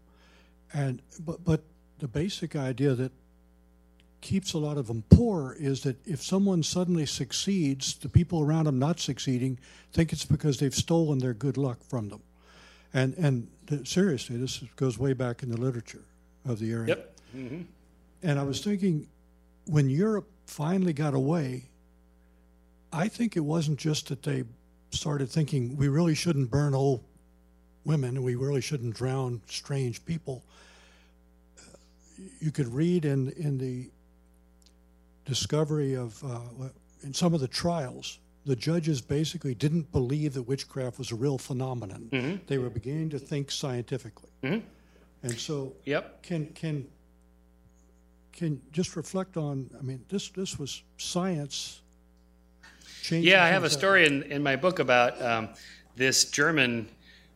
[0.75, 1.63] and but but
[2.01, 3.13] the basic idea that
[4.23, 8.65] keeps a lot of them poor is that if someone suddenly succeeds, the people around
[8.65, 9.59] them not succeeding
[9.93, 12.23] think it's because they've stolen their good luck from them.
[12.95, 16.05] And and th- seriously, this goes way back in the literature
[16.47, 16.89] of the area.
[16.89, 17.17] Yep.
[17.37, 17.61] Mm-hmm.
[18.23, 19.09] And I was thinking,
[19.67, 21.65] when Europe finally got away,
[22.93, 24.45] I think it wasn't just that they
[24.91, 27.03] started thinking we really shouldn't burn old
[27.85, 30.43] women we really shouldn't drown strange people.
[32.39, 33.91] You could read in in the
[35.25, 36.41] discovery of uh,
[37.03, 41.39] in some of the trials, the judges basically didn't believe that witchcraft was a real
[41.39, 42.09] phenomenon.
[42.13, 42.37] Mm-hmm.
[42.47, 44.63] They were beginning to think scientifically, Mhm.
[45.23, 46.23] and so Yep.
[46.23, 46.87] can can
[48.33, 49.71] can just reflect on.
[49.79, 51.81] I mean, this this was science.
[53.03, 55.49] changing Yeah, I have a story in, in my book about um,
[55.97, 56.89] this German,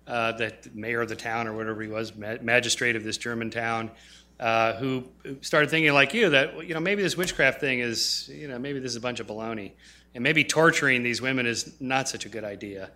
[0.06, 3.50] uh, the mayor of the town or whatever he was, ma- magistrate of this German
[3.50, 3.90] town,
[4.38, 5.04] uh, who
[5.40, 8.78] started thinking like you that you know maybe this witchcraft thing is you know maybe
[8.78, 9.72] this is a bunch of baloney,
[10.14, 12.90] and maybe torturing these women is not such a good idea.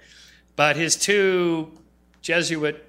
[0.56, 1.72] But his two
[2.22, 2.84] Jesuit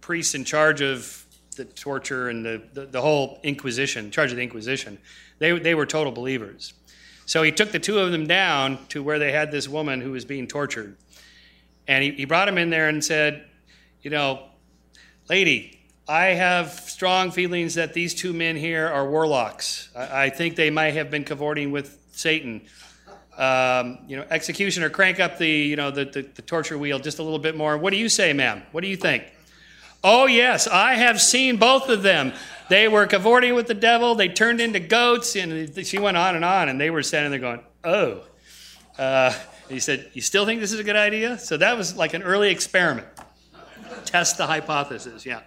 [0.00, 1.24] priests in charge of
[1.56, 4.98] the torture and the, the, the whole Inquisition, in charge of the Inquisition,
[5.38, 6.72] they, they were total believers.
[7.26, 10.12] So he took the two of them down to where they had this woman who
[10.12, 10.96] was being tortured.
[11.86, 13.44] And he, he brought him in there and said,
[14.02, 14.48] You know,
[15.28, 15.79] lady,
[16.10, 19.90] I have strong feelings that these two men here are warlocks.
[19.94, 22.62] I, think they might have been cavorting with Satan.
[23.38, 27.20] Um, you know, executioner, crank up the, you know, the, the, the torture wheel just
[27.20, 27.78] a little bit more.
[27.78, 28.64] What do you say, ma'am?
[28.72, 29.22] What do you think?
[30.02, 32.32] Oh, yes, I have seen both of them.
[32.68, 34.16] They were cavorting with the devil.
[34.16, 35.36] They turned into goats.
[35.36, 36.68] And she went on and on.
[36.68, 38.24] And they were standing there going, oh.
[38.98, 39.32] Uh,
[39.68, 41.38] he said, You still think this is a good idea?
[41.38, 43.06] So that was like an early experiment.
[44.06, 45.42] Test the hypothesis, yeah.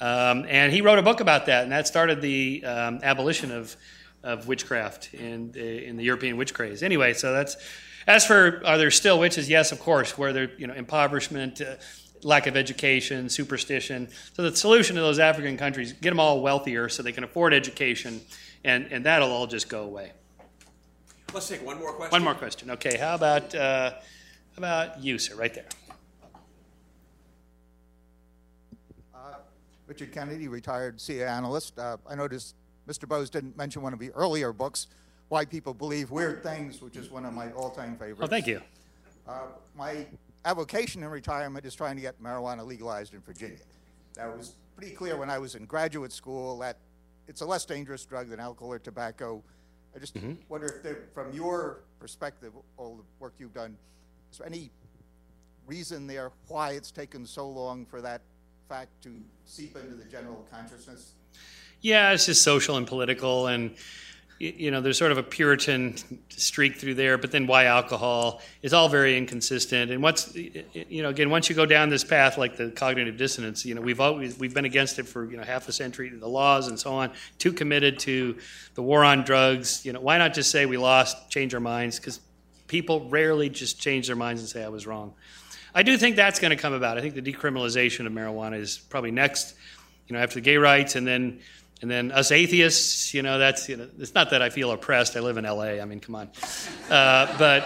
[0.00, 1.62] Um, and he wrote a book about that.
[1.62, 3.76] And that started the um, abolition of,
[4.22, 6.82] of witchcraft in the, in the European witch craze.
[6.82, 7.56] Anyway, so that's.
[8.06, 9.48] As for are there still witches?
[9.48, 10.18] Yes, of course.
[10.18, 11.76] Where there, you know, impoverishment, uh,
[12.22, 14.08] lack of education, superstition.
[14.34, 17.54] So the solution to those African countries, get them all wealthier so they can afford
[17.54, 18.20] education,
[18.64, 20.12] and, and that'll all just go away.
[21.32, 22.12] Let's take one more question.
[22.12, 22.70] One more question.
[22.72, 23.98] Okay, how about uh, how
[24.58, 25.66] about you, sir, right there?
[29.86, 31.78] Richard Kennedy, retired CIA analyst.
[31.78, 32.54] Uh, I noticed
[32.88, 33.06] Mr.
[33.08, 34.86] Bose didn't mention one of the earlier books,
[35.28, 38.20] Why People Believe Weird Things, which is one of my all-time favorites.
[38.22, 38.60] Oh, thank you.
[39.28, 39.40] Uh,
[39.76, 40.06] my
[40.44, 43.58] avocation in retirement is trying to get marijuana legalized in Virginia.
[44.18, 46.78] It was pretty clear when I was in graduate school that
[47.26, 49.42] it's a less dangerous drug than alcohol or tobacco.
[49.94, 50.32] I just Mm-hmm.
[50.48, 53.76] wonder if, there, from your perspective, all the work you've done,
[54.32, 54.70] is there any
[55.66, 58.20] reason there why it's taken so long for that
[58.68, 59.14] fact to
[59.44, 61.12] seep into the general consciousness?
[61.80, 63.74] Yeah, it's just social and political, and
[64.38, 65.94] you know, there's sort of a Puritan
[66.28, 67.18] streak through there.
[67.18, 68.42] But then, why alcohol?
[68.62, 69.90] It's all very inconsistent.
[69.90, 73.64] And what's you know, again, once you go down this path, like the cognitive dissonance,
[73.64, 76.28] you know, we've always we've been against it for you know half a century, the
[76.28, 77.12] laws and so on.
[77.38, 78.36] Too committed to
[78.74, 79.84] the war on drugs.
[79.84, 81.98] You know, why not just say we lost, change our minds?
[81.98, 82.20] Because
[82.66, 85.14] people rarely just change their minds and say I was wrong.
[85.74, 86.98] I do think that's going to come about.
[86.98, 89.54] I think the decriminalization of marijuana is probably next,
[90.06, 91.40] you know, after the gay rights, and then
[91.82, 93.12] and then us atheists.
[93.12, 95.16] You know, that's you know, it's not that I feel oppressed.
[95.16, 95.80] I live in L.A.
[95.80, 96.30] I mean, come on,
[96.90, 97.64] uh, but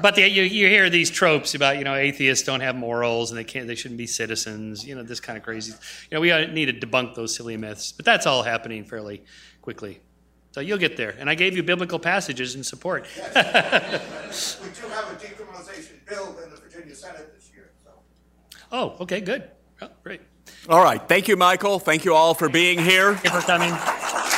[0.00, 3.38] but the, you, you hear these tropes about you know atheists don't have morals and
[3.38, 4.84] they can't they shouldn't be citizens.
[4.84, 5.72] You know, this kind of crazy.
[6.10, 9.22] You know, we need to debunk those silly myths, but that's all happening fairly
[9.62, 10.00] quickly.
[10.52, 11.14] So you'll get there.
[11.18, 13.06] And I gave you biblical passages in support.
[14.28, 16.36] We do have a decriminalization bill
[16.98, 17.70] in Senate this year.
[17.84, 17.90] So.
[18.72, 19.50] oh, okay, good.
[19.80, 20.20] Oh, great.
[20.68, 21.06] All right.
[21.08, 21.78] Thank you, Michael.
[21.78, 23.14] Thank you all for being here.
[23.14, 24.36] Thank you for coming.